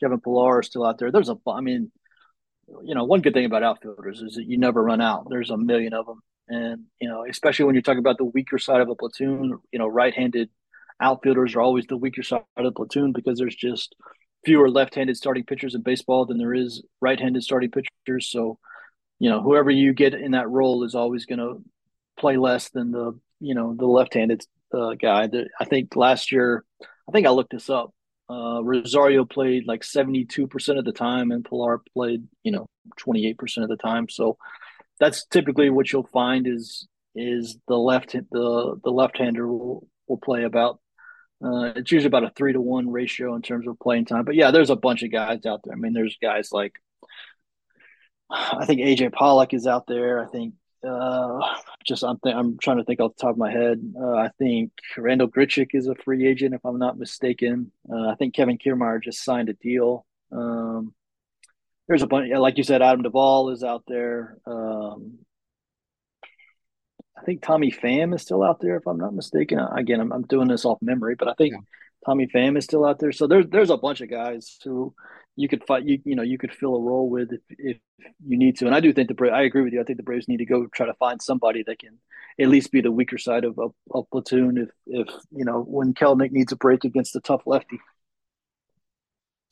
[0.00, 1.12] kevin pillar are still out there.
[1.12, 1.92] There's a i mean
[2.82, 5.26] you know one good thing about outfielders is that you never run out.
[5.30, 8.58] There's a million of them and you know especially when you're talking about the weaker
[8.58, 10.50] side of a platoon you know right-handed
[11.02, 13.94] outfielders are always the weaker side of the platoon because there's just
[14.44, 18.30] fewer left-handed starting pitchers in baseball than there is right-handed starting pitchers.
[18.30, 18.58] So,
[19.18, 21.62] you know, whoever you get in that role is always going to
[22.18, 25.28] play less than the you know the left-handed uh, guy.
[25.60, 26.64] I think last year,
[27.08, 27.92] I think I looked this up.
[28.30, 32.66] Uh, Rosario played like 72% of the time, and Pillar played you know
[33.00, 34.08] 28% of the time.
[34.08, 34.38] So
[35.00, 40.18] that's typically what you'll find is is the left the the left hander will will
[40.18, 40.80] play about
[41.44, 44.24] uh, it's usually about a three to one ratio in terms of playing time.
[44.24, 45.74] But yeah, there's a bunch of guys out there.
[45.74, 46.74] I mean, there's guys like
[48.30, 50.24] I think AJ Pollock is out there.
[50.24, 50.54] I think
[50.88, 51.40] uh,
[51.84, 53.80] just I'm th- I'm trying to think off the top of my head.
[54.00, 57.72] Uh, I think Randal Grichuk is a free agent if I'm not mistaken.
[57.90, 60.06] Uh, I think Kevin Kiermaier just signed a deal.
[60.30, 60.94] Um,
[61.88, 64.38] there's a bunch, like you said, Adam Duvall is out there.
[64.46, 65.18] Um,
[67.22, 69.60] I think Tommy Pham is still out there, if I'm not mistaken.
[69.60, 71.60] Again, I'm, I'm doing this off memory, but I think yeah.
[72.04, 73.12] Tommy Pham is still out there.
[73.12, 74.92] So there's there's a bunch of guys who
[75.36, 75.84] you could fight.
[75.84, 77.76] You you know you could fill a role with if, if
[78.26, 78.66] you need to.
[78.66, 79.34] And I do think the Braves.
[79.34, 79.80] I agree with you.
[79.80, 81.98] I think the Braves need to go try to find somebody that can
[82.40, 84.58] at least be the weaker side of a, a platoon.
[84.58, 87.78] If if you know when Kelenic needs a break against a tough lefty.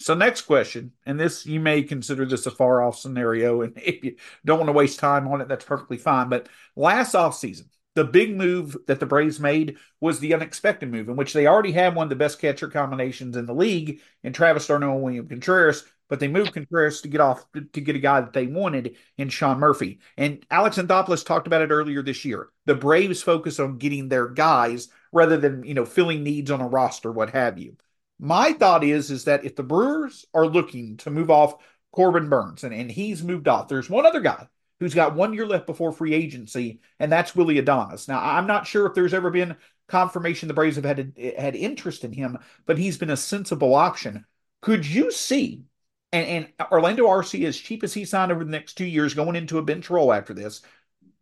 [0.00, 4.02] So next question, and this you may consider this a far off scenario, and if
[4.02, 6.28] you don't want to waste time on it, that's perfectly fine.
[6.28, 11.08] But last off season, the big move that the Braves made was the unexpected move,
[11.08, 14.32] in which they already had one of the best catcher combinations in the league in
[14.32, 17.98] Travis d'Arnaud and William Contreras, but they moved Contreras to get off to get a
[18.00, 20.00] guy that they wanted in Sean Murphy.
[20.16, 22.48] And Alex Anthopoulos talked about it earlier this year.
[22.64, 26.68] The Braves focus on getting their guys rather than you know filling needs on a
[26.68, 27.76] roster, what have you.
[28.20, 31.54] My thought is is that if the Brewers are looking to move off
[31.90, 34.46] Corbin Burnes and, and he's moved off, there's one other guy
[34.78, 38.08] who's got one year left before free agency, and that's Willy Adames.
[38.08, 39.56] Now, I'm not sure if there's ever been
[39.88, 44.26] confirmation the Braves have had had interest in him, but he's been a sensible option.
[44.60, 45.62] Could you see,
[46.12, 49.36] and, and Orlando Arcia, as cheap as he signed over the next two years, going
[49.36, 50.60] into a bench role after this?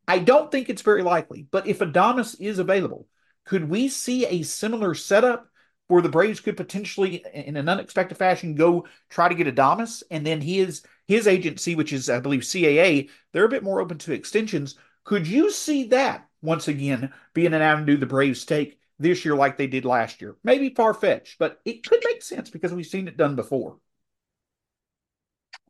[0.08, 3.06] I don't think it's very likely, but if Adames is available,
[3.44, 5.48] could we see a similar setup
[5.88, 10.24] where the Braves could potentially, in an unexpected fashion, go try to get Adames, and
[10.26, 14.12] then his his agency, which is I believe CAA, they're a bit more open to
[14.12, 14.76] extensions.
[15.04, 19.56] Could you see that once again being an avenue the Braves take this year, like
[19.56, 20.36] they did last year?
[20.44, 23.78] Maybe far fetched, but it could make sense because we've seen it done before.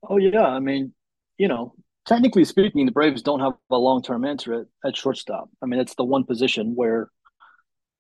[0.03, 0.93] Oh yeah, I mean,
[1.39, 1.75] you know,
[2.07, 5.51] technically speaking, the Braves don't have a long term answer at, at shortstop.
[5.63, 7.11] I mean, it's the one position where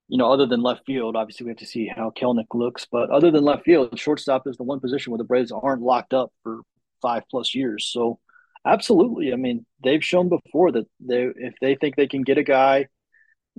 [0.08, 2.86] you know, other than left field, obviously we have to see how Kelenic looks.
[2.90, 6.14] But other than left field, shortstop is the one position where the Braves aren't locked
[6.14, 6.62] up for
[7.02, 7.90] five plus years.
[7.92, 8.18] So,
[8.64, 12.42] absolutely, I mean, they've shown before that they if they think they can get a
[12.42, 12.86] guy,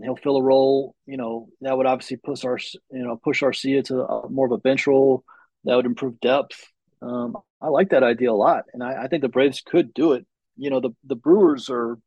[0.02, 0.96] he'll fill a role.
[1.06, 2.58] You know, that would obviously push our
[2.92, 5.24] you know push Arcia to a, more of a bench role.
[5.66, 6.68] That would improve depth.
[7.02, 10.14] Um, I like that idea a lot, and I, I think the Braves could do
[10.14, 10.26] it.
[10.58, 12.00] You know, the the Brewers are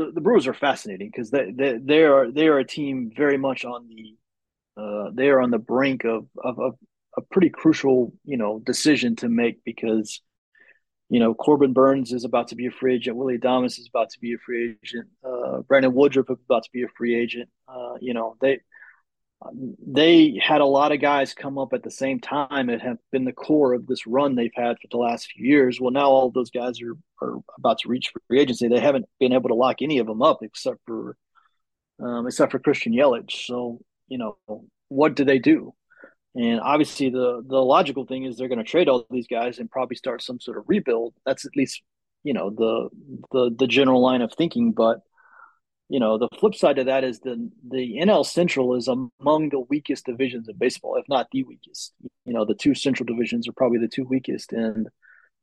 [0.00, 3.36] the, the Brewers are fascinating because they, they they are they are a team very
[3.36, 4.16] much on the
[4.80, 6.74] uh, they are on the brink of, of,
[7.16, 10.22] a pretty crucial you know decision to make because
[11.10, 14.10] you know Corbin Burnes is about to be a free agent, Willy Adames is about
[14.10, 17.50] to be a free agent, uh, Brandon Woodruff is about to be a free agent.
[17.68, 18.60] Uh, you know they
[19.86, 23.24] they had a lot of guys come up at the same time and have been
[23.24, 25.80] the core of this run they've had for the last few years.
[25.80, 28.68] Well, now all those guys are, are about to reach free agency.
[28.68, 31.16] They haven't been able to lock any of them up except for
[32.02, 33.46] um, except for Christian Yelich.
[33.46, 34.36] So you know
[34.88, 35.74] what do they do?
[36.34, 39.70] And obviously, the the logical thing is they're going to trade all these guys and
[39.70, 41.14] probably start some sort of rebuild.
[41.24, 41.82] That's at least
[42.22, 42.88] you know the
[43.32, 44.72] the the general line of thinking.
[44.72, 45.00] But
[45.90, 49.58] you know, the flip side of that is the the NL Central is among the
[49.58, 51.92] weakest divisions in baseball, if not the weakest.
[52.24, 54.88] You know, the two Central divisions are probably the two weakest, and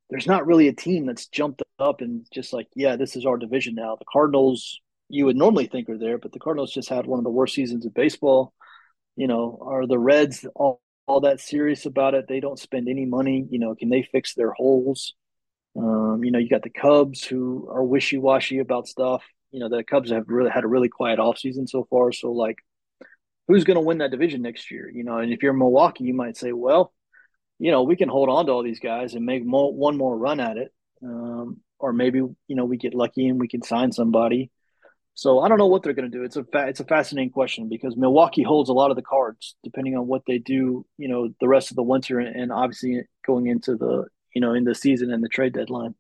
[0.10, 3.36] there's not really a team that's jumped up and just like, yeah, this is our
[3.36, 3.97] division now.
[3.97, 4.79] The Cardinals,
[5.10, 7.53] you would normally think are there, but the Cardinals just had one of the worst
[7.53, 8.53] seasons of baseball.
[9.17, 12.29] You know, are the Reds all, all that serious about it?
[12.29, 13.45] They don't spend any money.
[13.49, 15.13] You know, can they fix their holes?
[15.77, 19.69] Um, you know, you got the Cubs who are wishy washy about stuff you know
[19.69, 22.12] the Cubs have really had a really quiet offseason so far.
[22.12, 22.57] So like,
[23.47, 24.89] who's going to win that division next year?
[24.89, 26.93] You know, and if you're Milwaukee, you might say, well,
[27.60, 30.17] you know, we can hold on to all these guys and make more, one more
[30.17, 33.91] run at it, um, or maybe you know we get lucky and we can sign
[33.91, 34.51] somebody.
[35.13, 36.23] So I don't know what they're going to do.
[36.23, 39.55] It's a fa- it's a fascinating question because Milwaukee holds a lot of the cards
[39.63, 40.86] depending on what they do.
[40.97, 44.05] You know, the rest of the winter and, and obviously going into the
[44.36, 45.95] you know in the season and the trade deadline.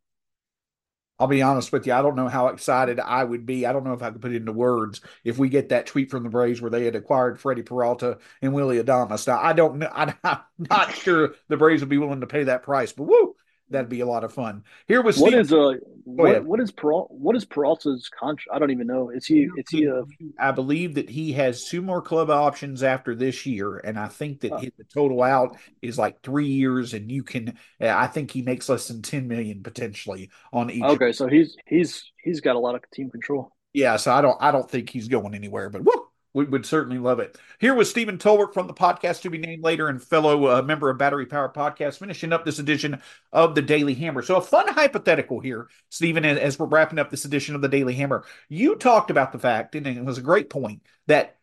[1.19, 1.93] I'll be honest with you.
[1.93, 3.65] I don't know how excited I would be.
[3.65, 6.11] I don't know if I could put it into words if we get that tweet
[6.11, 9.25] from the Braves where they had acquired Freddie Peralta and Willy Adames.
[9.27, 9.89] Now, I don't know.
[9.95, 13.35] I'm not sure the Braves would be willing to pay that price, but woo,
[13.69, 14.63] that'd be a lot of fun.
[14.87, 18.55] Here was what Steve, is uh what, what is Peralta, what is Peralta's contract?
[18.55, 19.09] I don't even know.
[19.09, 20.03] Is he is he a
[20.39, 24.41] I believe that he has two more club options after this year, and I think
[24.41, 27.57] that the total out is like three years, and you can.
[27.81, 30.83] I think he makes less than ten million potentially on each.
[30.83, 33.51] Okay, so he's he's he's got a lot of team control.
[33.73, 36.99] Yeah, so I don't I don't think he's going anywhere, but woo, we would certainly
[36.99, 37.37] love it.
[37.59, 40.89] Here was Stephen Tolbert from the podcast to be named later and fellow uh, member
[40.89, 43.01] of Battery Power Podcast, finishing up this edition
[43.31, 44.21] of the Daily Hammer.
[44.21, 47.95] So, a fun hypothetical here, Stephen, as we're wrapping up this edition of the Daily
[47.95, 48.25] Hammer.
[48.49, 51.37] You talked about the fact, and it was a great point, that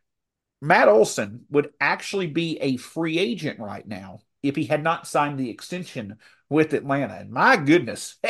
[0.60, 5.38] Matt Olson would actually be a free agent right now if he had not signed
[5.38, 6.18] the extension
[6.50, 7.14] with Atlanta.
[7.14, 8.16] And my goodness,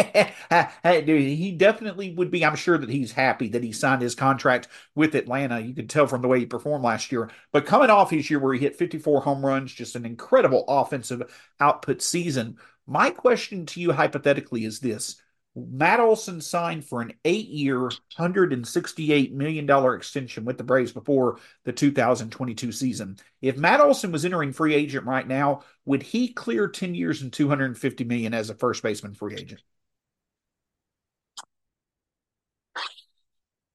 [1.05, 2.45] he definitely would be.
[2.45, 5.61] I'm sure that he's happy that he signed his contract with Atlanta.
[5.61, 7.31] You could tell from the way he performed last year.
[7.53, 11.23] But coming off his year where he hit 54 home runs, just an incredible offensive
[11.61, 12.57] output season.
[12.87, 15.21] My question to you hypothetically is this
[15.57, 17.89] Matt Olson signed for an eight year,
[18.19, 23.17] $168 million extension with the Braves before the 2022 season.
[23.41, 27.33] If Matt Olson was entering free agent right now, would he clear 10 years and
[27.33, 29.63] 250 million as a first baseman free agent?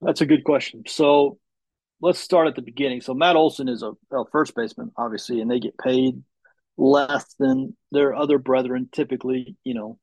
[0.02, 0.84] That's a good question.
[0.86, 1.38] So
[2.02, 3.02] let's start at the beginning.
[3.02, 6.22] So Matt Olson is a, a first baseman, obviously, and they get paid
[6.78, 9.98] less than their other brethren typically, you know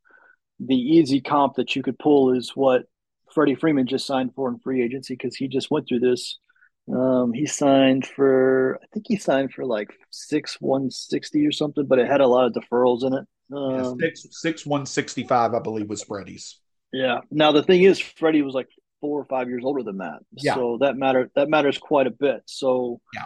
[0.58, 2.84] the easy comp that you could pull is what
[3.32, 6.38] Freddie Freeman just signed for in free agency because he just went through this.
[6.92, 11.84] Um, he signed for, I think he signed for like six one sixty or something,
[11.86, 13.24] but it had a lot of deferrals in it.
[13.54, 16.60] Um, yeah, six six one sixty five, I believe, was Freddie's.
[16.92, 17.20] Yeah.
[17.30, 18.68] Now the thing is, Freddie was like
[19.00, 20.54] four or five years older than that, yeah.
[20.54, 22.42] so that matter that matters quite a bit.
[22.46, 23.24] So yeah.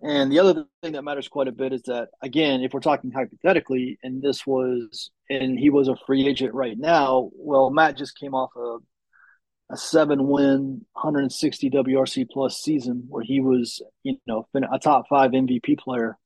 [0.00, 3.10] And the other thing that matters quite a bit is that, again, if we're talking
[3.10, 8.16] hypothetically, and this was, and he was a free agent right now, well, Matt just
[8.16, 8.78] came off a,
[9.72, 15.32] a seven win, 160 WRC plus season where he was, you know, a top five
[15.32, 16.16] MVP player.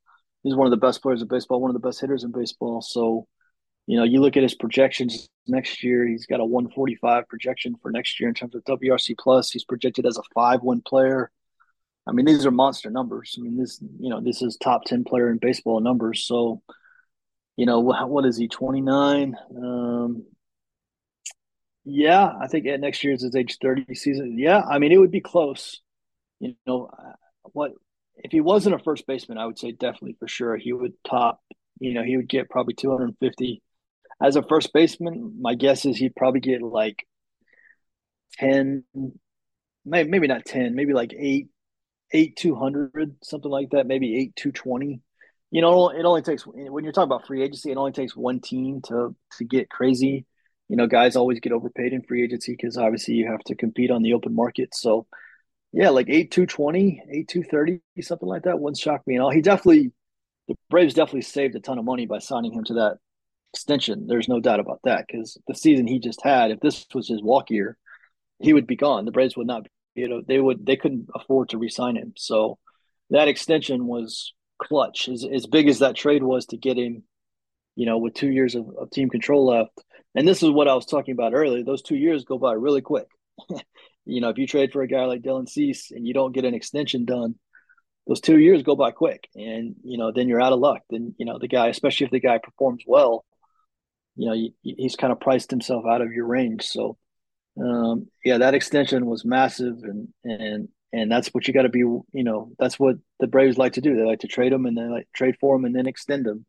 [0.42, 2.82] He's one of the best players in baseball, one of the best hitters in baseball.
[2.82, 3.26] So,
[3.86, 7.90] you know, you look at his projections next year, he's got a 145 projection for
[7.90, 9.50] next year in terms of WRC plus.
[9.50, 11.30] He's projected as a five win player
[12.06, 13.36] I mean, these are monster numbers.
[13.38, 16.26] I mean, this you know this is top ten player in baseball numbers.
[16.26, 16.62] So,
[17.56, 18.48] you know, what, what is he?
[18.48, 19.36] Twenty nine.
[19.56, 20.24] Um,
[21.84, 24.36] yeah, I think at next year's his age thirty season.
[24.38, 25.80] Yeah, I mean, it would be close.
[26.40, 26.90] You know,
[27.52, 27.72] what
[28.16, 29.38] if he wasn't a first baseman?
[29.38, 31.40] I would say definitely for sure he would top.
[31.78, 33.62] You know, he would get probably two hundred and fifty.
[34.20, 37.06] As a first baseman, my guess is he'd probably get like
[38.38, 38.84] ten,
[39.84, 41.48] maybe not ten, maybe like eight
[42.12, 45.00] eight two hundred, something like that, maybe eight two twenty.
[45.50, 48.40] You know, it only takes when you're talking about free agency, it only takes one
[48.40, 50.26] team to to get crazy.
[50.68, 53.90] You know, guys always get overpaid in free agency because obviously you have to compete
[53.90, 54.74] on the open market.
[54.74, 55.06] So,
[55.72, 59.20] yeah, like eight two twenty, eight two thirty, something like that wouldn't shock me at
[59.20, 59.30] all.
[59.30, 59.92] He definitely,
[60.48, 62.96] the Braves definitely saved a ton of money by signing him to that
[63.52, 64.06] extension.
[64.06, 67.22] There's no doubt about that because the season he just had, if this was his
[67.22, 67.76] walk year,
[68.38, 69.04] he would be gone.
[69.04, 72.12] The Braves would not you know they would they couldn't afford to re-sign him.
[72.16, 72.58] So
[73.10, 75.08] that extension was clutch.
[75.08, 77.02] As, as big as that trade was to get him
[77.76, 79.78] you know with two years of, of team control left.
[80.14, 81.64] And this is what i was talking about earlier.
[81.64, 83.06] Those two years go by really quick.
[84.04, 86.44] You know if you trade for a guy like dylan cease and you don't get
[86.44, 87.36] an extension done
[88.08, 89.28] those two years go by quick.
[89.36, 90.82] And you know then you're out of luck.
[90.90, 93.24] Then you know the guy especially if the guy performs well
[94.16, 96.64] you know he's kind of priced himself out of your range.
[96.64, 96.96] So
[97.60, 101.80] um, yeah, that extension was massive, and and and that's what you got to be.
[101.80, 103.94] You know, that's what the Braves like to do.
[103.94, 106.46] They like to trade them and they like trade for them and then extend them,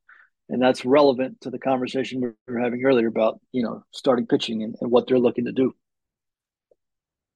[0.50, 4.64] and that's relevant to the conversation we were having earlier about you know starting pitching
[4.64, 5.74] and, and what they're looking to do.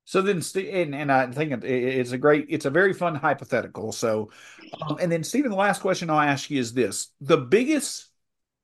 [0.06, 3.92] So then, and, and I think it's a great, it's a very fun hypothetical.
[3.92, 4.32] So,
[4.82, 8.08] um, and then Stephen, the last question I'll ask you is this: the biggest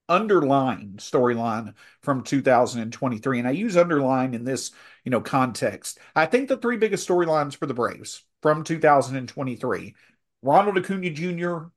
[0.10, 4.72] underlying storyline from 2023 and i use underline in this
[5.06, 5.98] you know context.
[6.16, 9.96] I think the three biggest storylines for the braves from 2023
[10.42, 11.68] ronald acuna jr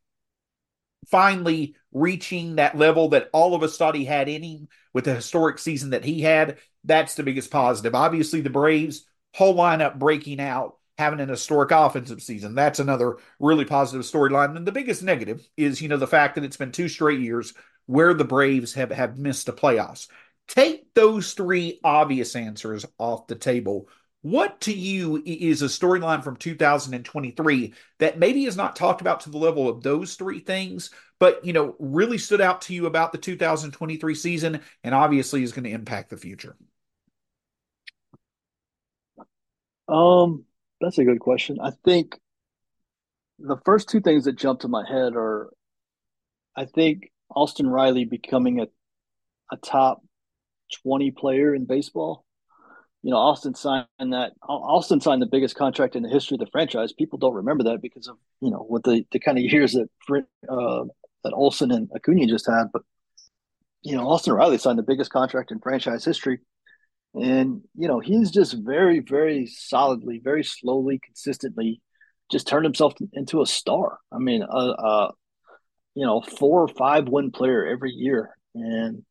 [1.09, 5.15] finally reaching that level that all of us thought he had in him with the
[5.15, 7.95] historic season that he had that's the biggest positive.
[7.95, 12.55] Obviously the braves whole lineup breaking out having an historic offensive season.
[12.55, 14.57] That's another really positive storyline.
[14.57, 17.55] And the biggest negative is, you know, the fact that it's been two straight years
[17.87, 20.09] where the Braves have, have missed the playoffs.
[20.49, 23.89] Take those three obvious answers off the table.
[24.23, 29.31] What to you is a storyline from 2023 that maybe is not talked about to
[29.31, 30.91] the level of those three things,
[31.21, 35.53] but you know, really stood out to you about the 2023 season and obviously is
[35.53, 36.57] going to impact the future?
[39.89, 40.45] Um,
[40.81, 41.59] that's a good question.
[41.61, 42.19] I think
[43.39, 45.51] the first two things that jump to my head are
[46.57, 48.67] I think Austin Riley becoming a
[49.53, 50.03] a top
[50.83, 52.25] 20 player in baseball.
[53.03, 54.33] You know, Austin signed that.
[54.43, 56.93] Austin signed the biggest contract in the history of the franchise.
[56.93, 59.89] People don't remember that because of you know what the the kind of years that
[60.49, 60.85] uh,
[61.23, 62.73] that Olson and Acuna just had.
[62.73, 62.83] But
[63.83, 66.41] you know, Austin Riley signed the biggest contract in franchise history,
[67.21, 71.81] and you know he's just very, very solidly, very slowly, consistently,
[72.31, 73.99] just turned himself into a star.
[74.13, 75.11] I mean, uh, uh
[75.97, 78.37] you know, four or five win player every year.
[78.55, 79.03] And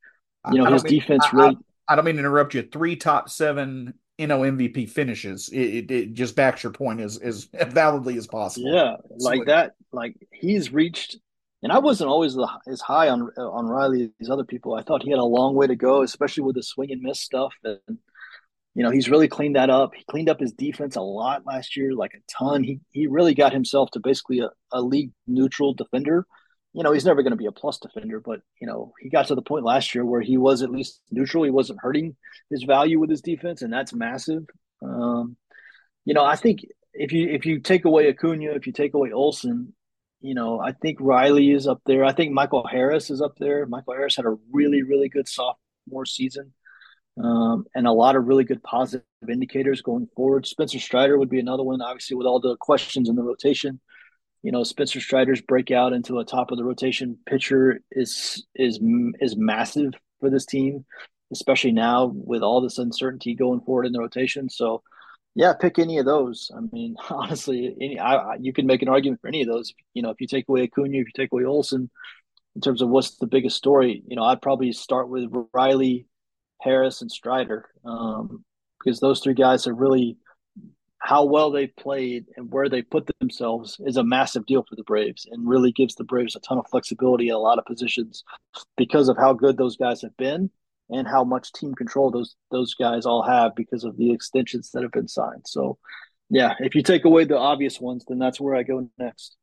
[0.51, 1.57] you know his mean, defense I, really.
[1.89, 2.61] I, I, don't mean to interrupt you.
[2.61, 5.49] Three top seven, you know, MVP finishes.
[5.49, 8.71] It, it, it just backs your point as as validly as possible.
[8.71, 9.73] Yeah, like that.
[9.91, 11.17] Like he's reached,
[11.65, 12.37] and I wasn't always
[12.67, 14.75] as high on on Riley as other people.
[14.75, 17.19] I thought he had a long way to go, especially with the swing and miss
[17.19, 17.55] stuff.
[17.63, 17.79] And
[18.75, 19.95] you know, he's really cleaned that up.
[19.95, 22.63] He cleaned up his defense a lot last year, like a ton.
[22.63, 26.27] He he really got himself to basically a, a league neutral defender.
[26.73, 29.25] You know, he's never going to be a plus defender, but you know, he got
[29.29, 31.45] to the point last year where he was at least neutral.
[31.45, 32.15] He wasn't hurting
[32.51, 34.43] his value with his defense, and that's massive.
[34.83, 35.35] Um,
[36.03, 36.59] you know, I think
[36.93, 39.73] if you if you take away Acuna, if you take away Olson,
[40.25, 42.03] you know, I think Riley is up there.
[42.03, 43.65] I think Michael Harris is up there.
[43.65, 46.53] Michael Harris had a really really good sophomore season
[47.23, 50.45] um, and a lot of really good positive indicators going forward.
[50.45, 53.79] Spencer Strider would be another one, obviously, with all the questions in the rotation.
[54.43, 58.79] You know, Spencer Strider's breakout into a top of the rotation pitcher is is
[59.19, 60.85] is massive for this team,
[61.31, 64.49] especially now with all this uncertainty going forward in the rotation.
[64.49, 64.83] So,
[65.35, 66.49] yeah, pick any of those.
[66.55, 69.73] I mean, honestly, any I, you can make an argument for any of those.
[69.93, 71.89] You know, if you take away Acuna, if you take away Olson,
[72.55, 76.07] in terms of what's the biggest story, you know, I'd probably start with Riley
[76.61, 78.45] Harris and Strider, um,
[78.79, 80.17] because those three guys are really
[80.99, 84.83] how well they played and where they put themselves is a massive deal for the
[84.83, 88.23] Braves and really gives the Braves a ton of flexibility in a lot of positions
[88.75, 90.49] because of how good those guys have been
[90.89, 94.83] and how much team control those those guys all have because of the extensions that
[94.83, 95.43] have been signed.
[95.45, 95.77] So,
[96.29, 99.35] yeah, if you take away the obvious ones, then that's where I go next.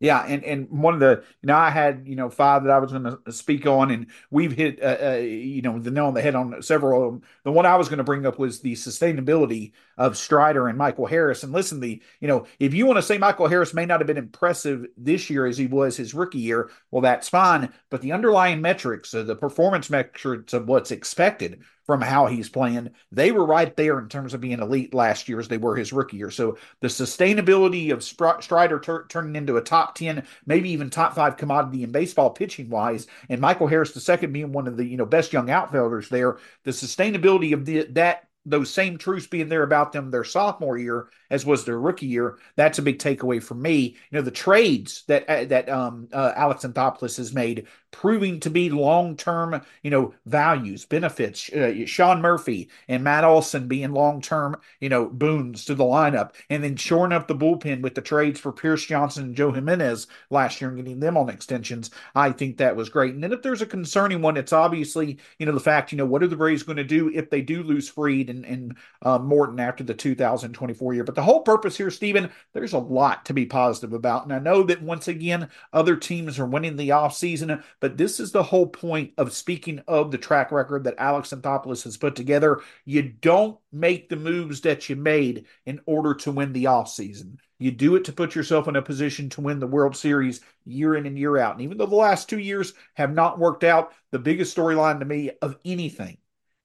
[0.00, 2.78] Yeah, and and one of the you know I had you know five that I
[2.78, 6.14] was going to speak on, and we've hit uh, uh, you know the nail on
[6.14, 7.22] the head on several of them.
[7.42, 11.06] The one I was going to bring up was the sustainability of Strider and Michael
[11.06, 11.42] Harris.
[11.42, 14.06] And listen, the you know if you want to say Michael Harris may not have
[14.06, 17.72] been impressive this year as he was his rookie year, well that's fine.
[17.90, 22.90] But the underlying metrics, uh, the performance metrics of what's expected from how he's playing.
[23.10, 25.90] They were right there in terms of being elite last year as they were his
[25.90, 26.30] rookie year.
[26.30, 31.84] So the sustainability of Strider turning into a top 10, maybe even top five commodity
[31.84, 35.32] in baseball pitching wise, and Michael Harris second being one of the you know best
[35.32, 40.10] young outfielders there, the sustainability of the, that those same truths being there about them
[40.10, 42.38] their sophomore year as was their rookie year.
[42.56, 43.96] That's a big takeaway for me.
[44.10, 48.50] You know, the trades that uh, that um, uh, Alex Anthopoulos has made proving to
[48.50, 51.50] be long term, you know, values, benefits.
[51.52, 56.32] Uh, Sean Murphy and Matt Olson being long term, you know, boons to the lineup,
[56.50, 60.06] and then shoring up the bullpen with the trades for Pierce Johnson and Joe Jimenez
[60.30, 61.90] last year and getting them on extensions.
[62.14, 63.14] I think that was great.
[63.14, 66.06] And then if there's a concerning one, it's obviously you know the fact you know
[66.06, 69.18] what are the Braves going to do if they do lose Fried and and uh,
[69.18, 73.34] Morton after the 2024 year, but the whole purpose here, Stephen, there's a lot to
[73.34, 74.22] be positive about.
[74.22, 78.30] And I know that once again, other teams are winning the offseason, but this is
[78.30, 82.60] the whole point of speaking of the track record that Alex Anthopoulos has put together.
[82.84, 87.38] You don't make the moves that you made in order to win the offseason.
[87.58, 90.94] You do it to put yourself in a position to win the World Series year
[90.94, 91.54] in and year out.
[91.54, 95.04] And even though the last two years have not worked out, the biggest storyline to
[95.04, 96.18] me of anything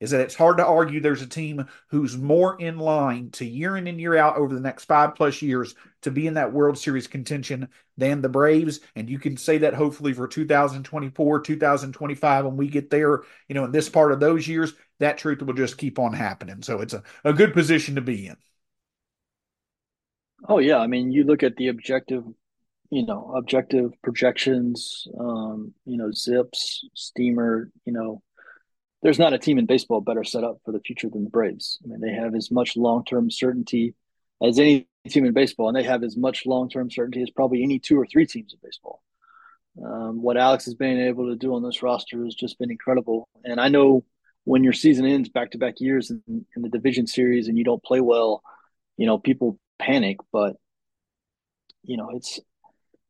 [0.03, 3.77] is that it's hard to argue there's a team who's more in line to year
[3.77, 6.77] in and year out over the next five plus years to be in that World
[6.77, 8.81] Series contention than the Braves.
[8.97, 13.63] And you can say that hopefully for 2024, 2025, when we get there, you know,
[13.63, 16.63] in this part of those years, that truth will just keep on happening.
[16.63, 18.35] So it's a, a good position to be in.
[20.49, 20.79] Oh, yeah.
[20.79, 22.25] I mean, you look at the objective
[22.89, 28.21] you know objective projections um you know zips steamer you know
[29.03, 31.77] there's not a team in baseball better set up for the future than the Braves.
[31.83, 33.95] I mean, they have as much long term certainty
[34.41, 37.63] as any team in baseball, and they have as much long term certainty as probably
[37.63, 39.03] any two or three teams in baseball.
[39.83, 43.27] Um, what Alex has been able to do on this roster has just been incredible.
[43.43, 44.05] And I know
[44.45, 47.63] when your season ends back to back years in, in the division series and you
[47.63, 48.41] don't play well,
[48.97, 50.55] you know, people panic, but
[51.83, 52.39] you know, it's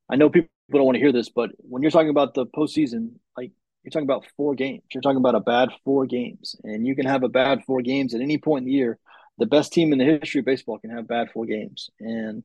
[0.10, 3.14] I know people don't want to hear this, but when you're talking about the postseason,
[3.38, 3.52] like
[3.84, 4.84] you're talking about four games.
[4.94, 8.14] You're talking about a bad four games, and you can have a bad four games
[8.14, 8.98] at any point in the year.
[9.40, 12.44] The best team in the history of baseball can have bad four games, and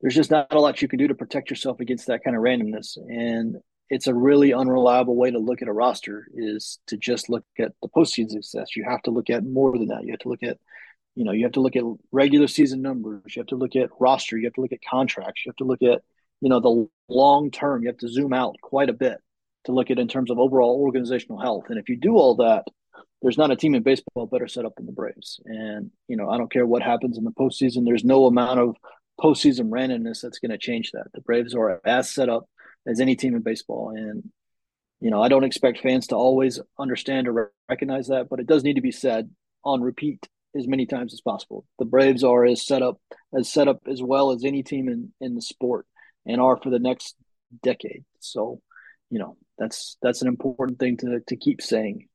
[0.00, 2.42] there's just not a lot you can do to protect yourself against that kind of
[2.42, 2.96] randomness.
[2.96, 3.56] And
[3.90, 7.72] it's a really unreliable way to look at a roster is to just look at
[7.82, 8.76] the postseason success.
[8.76, 10.04] You have to look at more than that.
[10.04, 10.58] You have to look at,
[11.14, 13.36] you know, you have to look at regular season numbers.
[13.36, 14.36] You have to look at roster.
[14.36, 15.42] You have to look at contracts.
[15.44, 16.02] You have to look at,
[16.40, 17.82] you know, the long term.
[17.82, 19.18] You have to zoom out quite a bit
[19.64, 21.64] to look at in terms of overall organizational health.
[21.68, 22.64] And if you do all that,
[23.22, 25.40] there's not a team in baseball better set up than the Braves.
[25.46, 27.84] And, you know, I don't care what happens in the postseason.
[27.84, 28.76] There's no amount of
[29.20, 31.06] postseason randomness that's going to change that.
[31.14, 32.44] The Braves are as set up
[32.86, 33.90] as any team in baseball.
[33.96, 34.30] And
[35.04, 38.64] you know, I don't expect fans to always understand or recognize that, but it does
[38.64, 39.30] need to be said
[39.62, 41.66] on repeat as many times as possible.
[41.78, 42.98] The Braves are as set up
[43.36, 45.86] as set up as well as any team in in the sport
[46.24, 47.16] and are for the next
[47.62, 48.04] decade.
[48.20, 48.62] So,
[49.10, 52.08] you know, that's that's an important thing to to keep saying.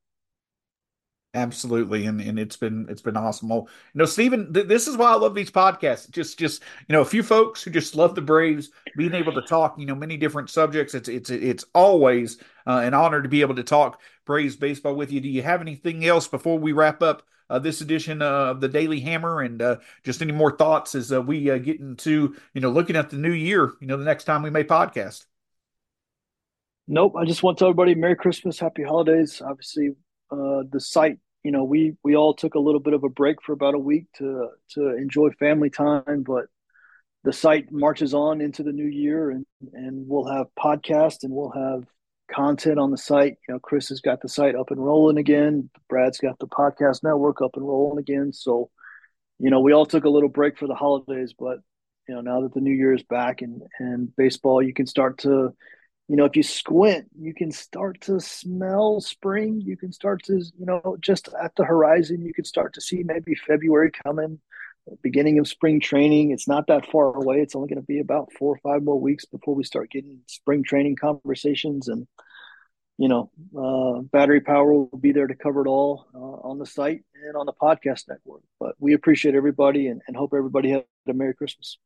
[1.32, 3.48] Absolutely, and and it's been it's been awesome.
[3.50, 6.10] Well, you know, Stephen, th- this is why I love these podcasts.
[6.10, 9.42] Just just you know, a few folks who just love the Braves, being able to
[9.42, 10.92] talk, you know, many different subjects.
[10.92, 15.12] It's it's it's always uh, an honor to be able to talk Braves baseball with
[15.12, 15.20] you.
[15.20, 18.98] Do you have anything else before we wrap up uh, this edition of the Daily
[18.98, 22.70] Hammer, and uh, just any more thoughts as uh, we uh, get into you know
[22.70, 23.72] looking at the new year?
[23.80, 25.26] You know, the next time we may podcast.
[26.88, 27.14] Nope.
[27.16, 29.40] I just want to everybody Merry Christmas, Happy Holidays.
[29.44, 29.90] Obviously,
[30.30, 33.42] uh, the site you know we we all took a little bit of a break
[33.42, 36.46] for about a week to to enjoy family time but
[37.24, 41.50] the site marches on into the new year and and we'll have podcasts and we'll
[41.50, 41.84] have
[42.32, 45.68] content on the site you know chris has got the site up and rolling again
[45.88, 48.70] brad's got the podcast network up and rolling again so
[49.38, 51.58] you know we all took a little break for the holidays but
[52.08, 55.18] you know now that the new year is back and and baseball you can start
[55.18, 55.52] to
[56.10, 59.60] you know, if you squint, you can start to smell spring.
[59.64, 63.04] You can start to, you know, just at the horizon, you can start to see
[63.04, 64.40] maybe February coming,
[65.02, 66.32] beginning of spring training.
[66.32, 67.36] It's not that far away.
[67.36, 70.18] It's only going to be about four or five more weeks before we start getting
[70.26, 71.86] spring training conversations.
[71.86, 72.08] And,
[72.98, 76.66] you know, uh, battery power will be there to cover it all uh, on the
[76.66, 78.42] site and on the podcast network.
[78.58, 81.78] But we appreciate everybody and, and hope everybody had a Merry Christmas.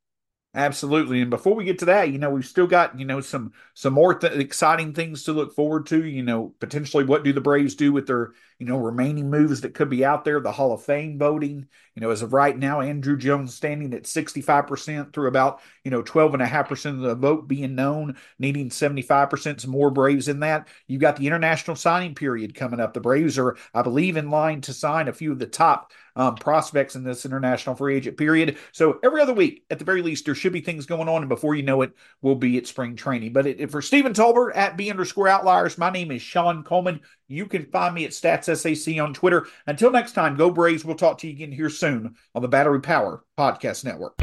[0.56, 1.20] Absolutely.
[1.20, 3.92] And before we get to that, you know, we've still got, you know, some some
[3.92, 7.74] more th- exciting things to look forward to, you know, potentially what do the Braves
[7.74, 8.30] do with their,
[8.60, 12.00] you know, remaining moves that could be out there, the Hall of Fame voting, you
[12.00, 16.92] know, as of right now, Andruw Jones standing at 65% through about, you know, 12.5%
[16.92, 20.68] of the vote being known, needing 75% some more Braves in that.
[20.86, 22.94] You've got the international signing period coming up.
[22.94, 26.36] The Braves are, I believe, in line to sign a few of the top um,
[26.36, 28.58] prospects in this international free agent period.
[28.72, 31.28] So every other week, at the very least, there should be things going on, and
[31.28, 31.92] before you know it,
[32.22, 33.32] we'll be at spring training.
[33.32, 37.00] But it, for Stephen Tolbert at B underscore outliers, my name is Shawn Coleman.
[37.28, 39.46] You can find me at StatsSAC on Twitter.
[39.66, 40.84] Until next time, go Braves.
[40.84, 44.14] We'll talk to you again here soon on the Battery Power Podcast Network.